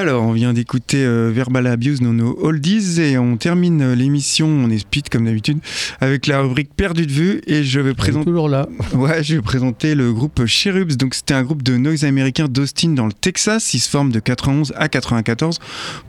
Alors, 0.02 0.24
on 0.24 0.32
vient 0.32 0.52
d'écouter 0.52 1.04
euh, 1.04 1.30
Verbal 1.32 1.64
Abuse 1.68 2.00
dans 2.00 2.12
nos 2.12 2.36
oldies 2.42 3.00
et 3.00 3.18
on 3.18 3.36
termine 3.36 3.80
euh, 3.82 3.94
l'émission, 3.94 4.48
on 4.48 4.68
est 4.68 4.78
speed 4.78 5.08
comme 5.08 5.26
d'habitude, 5.26 5.58
avec 6.00 6.26
la 6.26 6.40
rubrique 6.40 6.70
Perdu 6.74 7.06
de 7.06 7.12
vue 7.12 7.40
et 7.46 7.62
je 7.62 7.78
vais 7.78 7.94
présenter. 7.94 8.24
toujours 8.24 8.48
là. 8.48 8.68
Ouais, 8.94 9.22
je 9.22 9.36
vais 9.36 9.42
présenter 9.42 9.94
le 9.94 10.12
groupe 10.12 10.44
Cherubs. 10.44 10.96
Donc, 10.96 11.14
c'était 11.14 11.34
un 11.34 11.44
groupe 11.44 11.62
de 11.62 11.76
noise 11.76 12.02
américain 12.02 12.48
d'Austin 12.48 12.88
dans 12.88 13.06
le 13.06 13.12
Texas. 13.12 13.74
Il 13.74 13.78
se 13.78 13.88
forme 13.88 14.10
de 14.10 14.18
91 14.18 14.72
à 14.74 14.88
94 14.88 15.60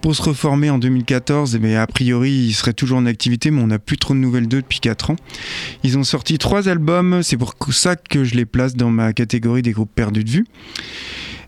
pour 0.02 0.16
se 0.16 0.24
reformer 0.24 0.72
en 0.72 0.80
2014. 0.80 1.60
Mais 1.62 1.76
a 1.76 1.86
priori, 1.86 2.32
il 2.32 2.54
serait 2.54 2.74
toujours 2.74 2.98
en 2.98 3.06
activité, 3.06 3.52
mais 3.52 3.62
on 3.62 3.68
n'a 3.68 3.78
plus 3.78 4.00
trop 4.00 4.16
de 4.16 4.20
nouvelles 4.20 4.48
d'eux 4.48 4.64
depuis 4.64 4.80
4 4.80 5.12
ans. 5.12 5.18
Ils 5.84 6.00
ont 6.00 6.04
sorti 6.04 6.40
trois 6.40 6.68
albums. 6.68 7.22
C'est 7.22 7.38
pour 7.38 7.54
ça 7.70 7.96
que 7.96 8.24
je 8.24 8.34
les 8.34 8.46
place 8.46 8.76
dans 8.76 8.90
ma 8.90 9.14
catégorie 9.14 9.62
des 9.62 9.72
groupes 9.72 9.92
perdus 9.94 10.24
de 10.24 10.32
vue. 10.32 10.46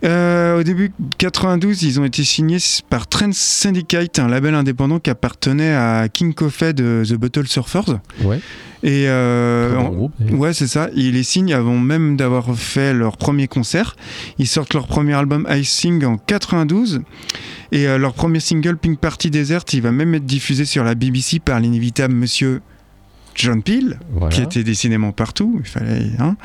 Euh, 0.06 0.60
au 0.60 0.64
début 0.64 0.92
92, 1.18 1.84
ils 1.84 2.00
ont 2.00 2.06
été 2.06 2.24
signés 2.24 2.58
par 2.90 3.08
Trend 3.08 3.32
Syndicate, 3.34 4.20
un 4.20 4.28
label 4.28 4.54
indépendant 4.54 5.00
qui 5.00 5.10
appartenait 5.10 5.74
à 5.74 6.08
King 6.10 6.34
Coffey 6.34 6.74
de 6.74 7.04
The 7.08 7.14
Bottle 7.14 7.48
Surfers. 7.48 8.00
Ouais. 8.24 8.40
Et 8.84 9.06
euh, 9.08 10.08
ouais, 10.32 10.54
c'est 10.54 10.68
ça. 10.68 10.90
Ils 10.96 11.14
les 11.14 11.24
signent 11.24 11.56
avant 11.56 11.78
même 11.78 12.18
d'avoir 12.18 12.56
fait 12.56 12.94
leur 12.94 13.18
premier 13.18 13.48
concert. 13.48 13.96
Ils 14.38 14.48
sortent 14.48 14.76
leur 14.76 14.86
premier 14.86 15.14
album 15.14 15.48
Icing 15.50 16.06
en 16.06 16.18
92. 16.18 17.02
Et 17.72 17.88
euh, 17.88 17.98
leur 17.98 18.14
premier 18.14 18.40
single 18.40 18.78
Pink 18.78 19.00
Party 19.00 19.32
Desert, 19.32 19.64
il 19.74 19.82
va 19.82 19.92
même 19.92 20.14
être 20.14 20.26
diffusé 20.26 20.66
sur 20.66 20.84
la 20.84 20.94
BBC 20.94 21.40
par 21.40 21.60
l'inévitable 21.60 22.14
monsieur 22.14 22.62
John 23.34 23.64
Peel, 23.64 24.00
qui 24.30 24.42
était 24.42 24.64
décidément 24.64 25.12
partout. 25.12 25.60
Il 25.60 25.68
fallait. 25.68 26.12
Hein. 26.20 26.38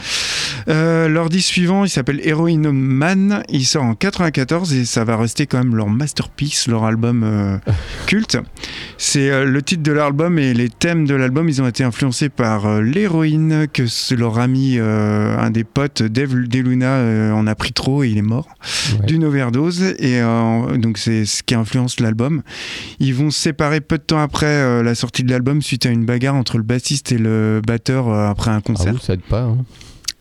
Euh, 0.69 1.09
leur 1.09 1.29
disque 1.29 1.49
suivant, 1.49 1.85
il 1.85 1.91
s'appelle 1.91 2.21
Heroin 2.25 2.73
Man. 2.73 3.43
Il 3.49 3.65
sort 3.65 3.85
en 3.85 3.95
94 3.95 4.73
et 4.75 4.85
ça 4.85 5.05
va 5.05 5.17
rester 5.17 5.47
quand 5.47 5.59
même 5.59 5.75
leur 5.75 5.89
masterpiece, 5.89 6.69
leur 6.69 6.85
album 6.85 7.23
euh, 7.25 7.59
culte. 8.07 8.39
C'est 8.99 9.31
euh, 9.31 9.45
le 9.45 9.63
titre 9.63 9.83
de 9.83 9.93
l'album 9.93 10.39
et 10.39 10.55
les 10.55 10.69
thèmes 10.69 11.07
de 11.07 11.15
l'album. 11.15 11.49
Ils 11.49 11.63
ont 11.63 11.69
été 11.69 11.85
influencés 11.85 12.29
par 12.29 12.81
l'héroïne 12.81 13.67
que 13.73 13.85
leur 14.15 14.39
ami, 14.39 14.79
un 14.79 15.51
des 15.51 15.65
potes, 15.65 16.03
Dave 16.03 16.35
DeLuna, 16.47 17.35
en 17.35 17.47
a 17.47 17.55
pris 17.55 17.73
trop 17.73 18.03
et 18.03 18.09
il 18.09 18.19
est 18.19 18.23
mort 18.23 18.49
d'une 19.07 19.25
overdose. 19.25 19.95
Et 19.99 20.21
donc 20.79 20.99
c'est 20.99 21.25
ce 21.25 21.43
qui 21.43 21.55
influence 21.55 22.01
l'album. 22.01 22.43
Ils 22.99 23.15
vont 23.15 23.31
se 23.31 23.41
séparer 23.41 23.81
peu 23.81 23.99
de 23.99 24.03
temps 24.03 24.21
après 24.21 24.83
la 24.83 24.95
sortie 24.95 25.23
de 25.23 25.31
l'album 25.31 25.63
suite 25.63 25.87
à 25.87 25.91
une 25.91 26.05
bagarre 26.05 26.35
entre 26.35 26.57
le 26.57 26.63
bassiste 26.63 27.13
et 27.13 27.19
le 27.19 27.61
batteur 27.67 28.13
après 28.13 28.51
un 28.51 28.61
concert. 28.61 28.95
Ah 28.97 29.01
ça 29.03 29.15
aide 29.15 29.23
pas. 29.23 29.43
Hein. 29.43 29.59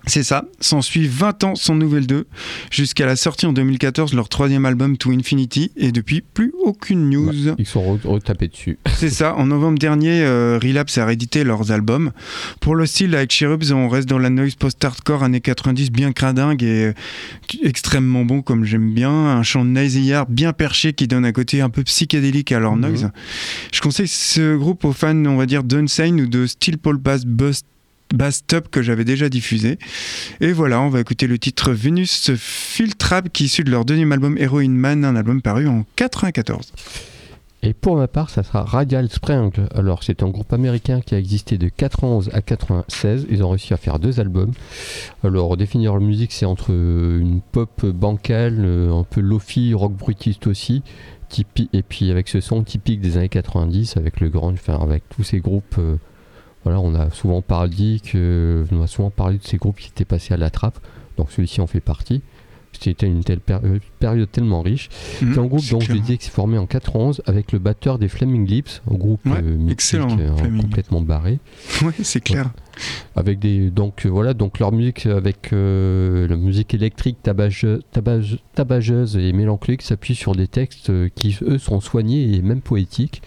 C'est 0.10 0.24
ça, 0.24 0.46
s'ensuit 0.60 1.08
20 1.08 1.44
ans 1.44 1.56
sans 1.56 1.76
nouvelle 1.76 2.08
d'eux, 2.08 2.26
jusqu'à 2.72 3.06
la 3.06 3.16
sortie 3.16 3.46
en 3.46 3.54
2014 3.54 4.16
leur 4.16 4.28
troisième 4.28 4.66
album 4.66 4.98
To 4.98 5.12
Infinity, 5.12 5.72
et 5.78 5.92
depuis 5.92 6.22
plus 6.22 6.52
aucune 6.64 7.12
news. 7.12 7.54
ils 7.60 7.66
sont 7.68 8.00
retapés 8.04 8.48
dessus. 8.48 8.80
C'est 8.96 9.12
ça, 9.12 9.36
en 9.36 9.46
novembre 9.46 9.78
dernier, 9.78 10.24
euh, 10.24 10.58
Relapse 10.62 10.98
a 10.98 11.06
réédité 11.06 11.44
leurs 11.44 11.72
albums. 11.72 12.12
Pour 12.60 12.76
le 12.76 12.88
style, 12.88 13.14
avec 13.14 13.32
Cherubs, 13.32 13.72
on 13.72 13.88
reste 13.88 14.10
dans 14.10 14.18
la 14.18 14.32
noise 14.32 14.56
post-hardcore 14.56 15.24
années 15.24 15.42
90 15.42 15.92
bien 15.92 16.12
cradingue 16.12 16.64
et 16.64 16.86
euh, 16.86 16.94
extrêmement 17.64 18.26
bon 18.26 18.42
comme 18.42 18.66
j'aime 18.66 18.92
bien. 18.92 19.12
Un 19.12 19.44
chant 19.44 19.64
de 19.64 19.70
Noisy 19.70 20.12
bien 20.28 20.54
perché 20.54 20.94
qui 20.94 21.08
donne 21.08 21.26
un 21.26 21.32
côté 21.32 21.62
un 21.62 21.70
peu 21.70 21.84
psychédélique 21.84 22.52
à 22.52 22.60
leur 22.60 22.76
mhm. 22.76 22.82
noise. 22.82 23.12
Je 23.72 23.80
conseille 23.80 24.08
ce 24.08 24.58
groupe 24.58 24.86
aux 24.86 24.94
fans, 24.94 25.26
on 25.26 25.38
va 25.38 25.46
dire, 25.46 25.64
d'Unsane 25.64 26.20
ou 26.20 26.28
de 26.28 26.48
Steel 26.48 26.80
Paul 26.80 26.98
Bass 26.98 27.26
Bust 27.26 27.66
bass 28.14 28.46
top 28.46 28.70
que 28.70 28.82
j'avais 28.82 29.06
déjà 29.06 29.30
diffusé. 29.30 29.78
Et 30.42 30.52
voilà, 30.52 30.82
on 30.82 30.90
va 30.90 31.00
écouter 31.00 31.28
le 31.28 31.38
titre 31.38 31.72
Venus 31.72 32.32
Filtrab 32.36 33.30
qui 33.30 33.44
est 33.44 33.46
issu 33.48 33.64
de 33.64 33.72
leur 33.72 33.86
deuxième 33.86 34.12
album 34.12 34.38
Heroin 34.38 34.70
Man, 34.70 35.06
un 35.06 35.16
album 35.16 35.42
paru 35.42 35.68
en 35.68 35.86
94. 35.96 36.74
Et 37.62 37.74
pour 37.74 37.98
ma 37.98 38.08
part, 38.08 38.30
ça 38.30 38.42
sera 38.42 38.64
Radial 38.64 39.10
Spring. 39.10 39.52
Alors, 39.76 40.04
c'est 40.04 40.24
un 40.24 40.30
groupe 40.30 40.54
américain 40.54 41.02
qui 41.02 41.14
a 41.14 41.20
existé 41.20 41.58
de 41.58 41.68
91 41.68 42.30
à 42.34 42.42
96. 42.42 43.28
Ils 43.30 43.44
ont 43.44 43.50
réussi 43.50 43.74
à 43.74 43.78
faire 43.78 44.00
deux 44.00 44.22
albums. 44.22 44.54
Alors, 45.26 45.58
définir 45.58 45.92
leur 45.92 46.02
musique, 46.02 46.32
c'est 46.32 46.46
entre 46.46 46.72
une 46.72 47.42
pop 47.52 47.86
bancale, 47.86 48.66
un 48.66 49.04
peu 49.04 49.20
lofi, 49.20 49.74
rock 49.74 49.92
brutiste 49.92 50.48
aussi, 50.48 50.84
et 51.74 51.84
puis 51.84 52.12
avec 52.12 52.30
ce 52.30 52.40
son 52.40 52.64
typique 52.64 53.02
des 53.02 53.18
années 53.18 53.28
90, 53.28 53.98
avec 53.98 54.22
le 54.22 54.30
grand, 54.30 54.54
enfin, 54.54 54.80
avec 54.82 55.04
tous 55.10 55.24
ces 55.24 55.40
groupes. 55.40 55.80
Euh, 56.66 56.70
voilà, 56.70 56.80
on 56.80 56.96
a 56.96 57.10
souvent 57.10 57.42
parlé 57.42 58.00
que, 58.00 58.66
on 58.72 58.82
a 58.82 58.88
souvent 58.88 59.10
parlé 59.10 59.38
de 59.38 59.44
ces 59.44 59.58
groupes 59.58 59.80
qui 59.80 59.90
étaient 59.90 60.06
passés 60.06 60.34
à 60.34 60.38
la 60.38 60.50
trappe. 60.50 60.80
Donc 61.18 61.32
celui-ci 61.32 61.62
en 61.62 61.68
fait 61.68 61.82
partie. 61.82 62.22
C'était 62.80 63.08
une 63.08 63.24
telle 63.24 63.40
période 63.40 64.32
tellement 64.32 64.62
riche. 64.62 64.90
Mmh, 65.22 65.34
c'est 65.34 65.40
un 65.40 65.46
groupe 65.46 65.70
dont 65.70 65.80
je 65.80 65.92
disais 65.92 66.18
que 66.18 66.24
c'est 66.24 66.32
formé 66.32 66.58
en 66.58 66.66
91 66.66 67.22
avec 67.26 67.52
le 67.52 67.60
batteur 67.60 68.00
des 68.00 68.08
Flaming 68.08 68.48
Lips, 68.48 68.82
un 68.90 68.96
groupe 68.96 69.28
euh, 69.28 69.68
excellent, 69.68 70.18
euh, 70.18 70.32
complètement 70.62 71.02
barré. 71.02 71.40
Oui, 71.82 71.94
c'est 72.04 72.22
clair. 72.22 72.52
Avec 73.16 73.40
des 73.40 73.70
donc 73.70 74.06
euh, 74.06 74.10
voilà 74.10 74.34
donc 74.34 74.60
leur 74.60 74.72
musique 74.72 75.06
avec 75.06 75.50
la 75.52 76.36
musique 76.36 76.74
électrique 76.74 77.18
tabageuse, 77.24 77.82
tabageuse 78.56 79.18
et 79.18 79.34
mélancolique 79.34 79.82
s'appuie 79.82 80.16
sur 80.16 80.34
des 80.34 80.48
textes 80.48 80.92
qui 81.16 81.38
eux 81.42 81.58
sont 81.58 81.82
soignés 81.82 82.36
et 82.36 82.42
même 82.42 82.62
poétiques. 82.62 83.22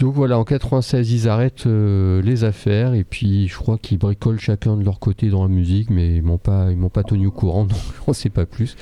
Donc 0.00 0.14
voilà, 0.14 0.38
en 0.38 0.44
96, 0.44 1.12
ils 1.12 1.28
arrêtent 1.28 1.66
euh, 1.66 2.22
les 2.22 2.44
affaires 2.44 2.94
et 2.94 3.04
puis 3.04 3.48
je 3.48 3.56
crois 3.56 3.76
qu'ils 3.76 3.98
bricolent 3.98 4.40
chacun 4.40 4.78
de 4.78 4.82
leur 4.82 4.98
côté 4.98 5.28
dans 5.28 5.42
la 5.42 5.50
musique, 5.50 5.90
mais 5.90 6.16
ils 6.16 6.22
m'ont 6.22 6.38
pas, 6.38 6.68
ils 6.70 6.76
m'ont 6.78 6.88
pas 6.88 7.02
tenu 7.02 7.26
au 7.26 7.30
courant, 7.30 7.64
donc 7.66 7.78
on 8.06 8.14
sait 8.14 8.30
pas 8.30 8.46
plus. 8.46 8.76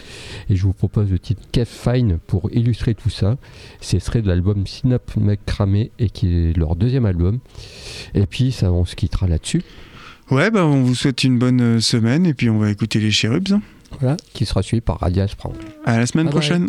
Et 0.49 0.55
je 0.55 0.63
vous 0.63 0.73
propose 0.73 1.11
le 1.11 1.19
titre 1.19 1.43
Kev 1.51 1.67
Fine 1.67 2.19
pour 2.29 2.53
illustrer 2.53 2.95
tout 2.95 3.11
ça. 3.11 3.37
Ce 3.81 3.99
serait 3.99 4.23
de 4.23 4.29
l'album 4.29 4.65
Synap 4.65 5.11
Cramé 5.45 5.91
et 5.99 6.09
qui 6.09 6.51
est 6.51 6.57
leur 6.57 6.77
deuxième 6.77 7.05
album. 7.05 7.41
Et 8.15 8.27
puis 8.27 8.53
ça, 8.53 8.71
on 8.71 8.85
se 8.85 8.95
quittera 8.95 9.27
là-dessus. 9.27 9.65
Ouais, 10.31 10.53
bah 10.53 10.65
on 10.65 10.85
vous 10.85 10.95
souhaite 10.95 11.25
une 11.25 11.37
bonne 11.37 11.61
euh, 11.61 11.81
semaine 11.81 12.27
et 12.27 12.35
puis 12.35 12.49
on 12.49 12.61
va 12.61 12.71
écouter 12.71 13.01
les 13.01 13.11
Cherubs. 13.11 13.59
Voilà, 13.99 14.17
qui 14.35 14.47
sera 14.47 14.63
suivi 14.63 14.83
par 14.83 15.01
Radias 15.01 15.35
Prang. 15.37 15.53
À 15.85 15.99
la 15.99 16.07
semaine 16.07 16.29
prochaine. 16.29 16.69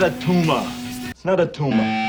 Not 0.00 0.02
a 0.02 0.10
tumor. 0.18 0.66
It's 1.08 1.24
not 1.24 1.38
a 1.38 1.46
tumor. 1.46 2.03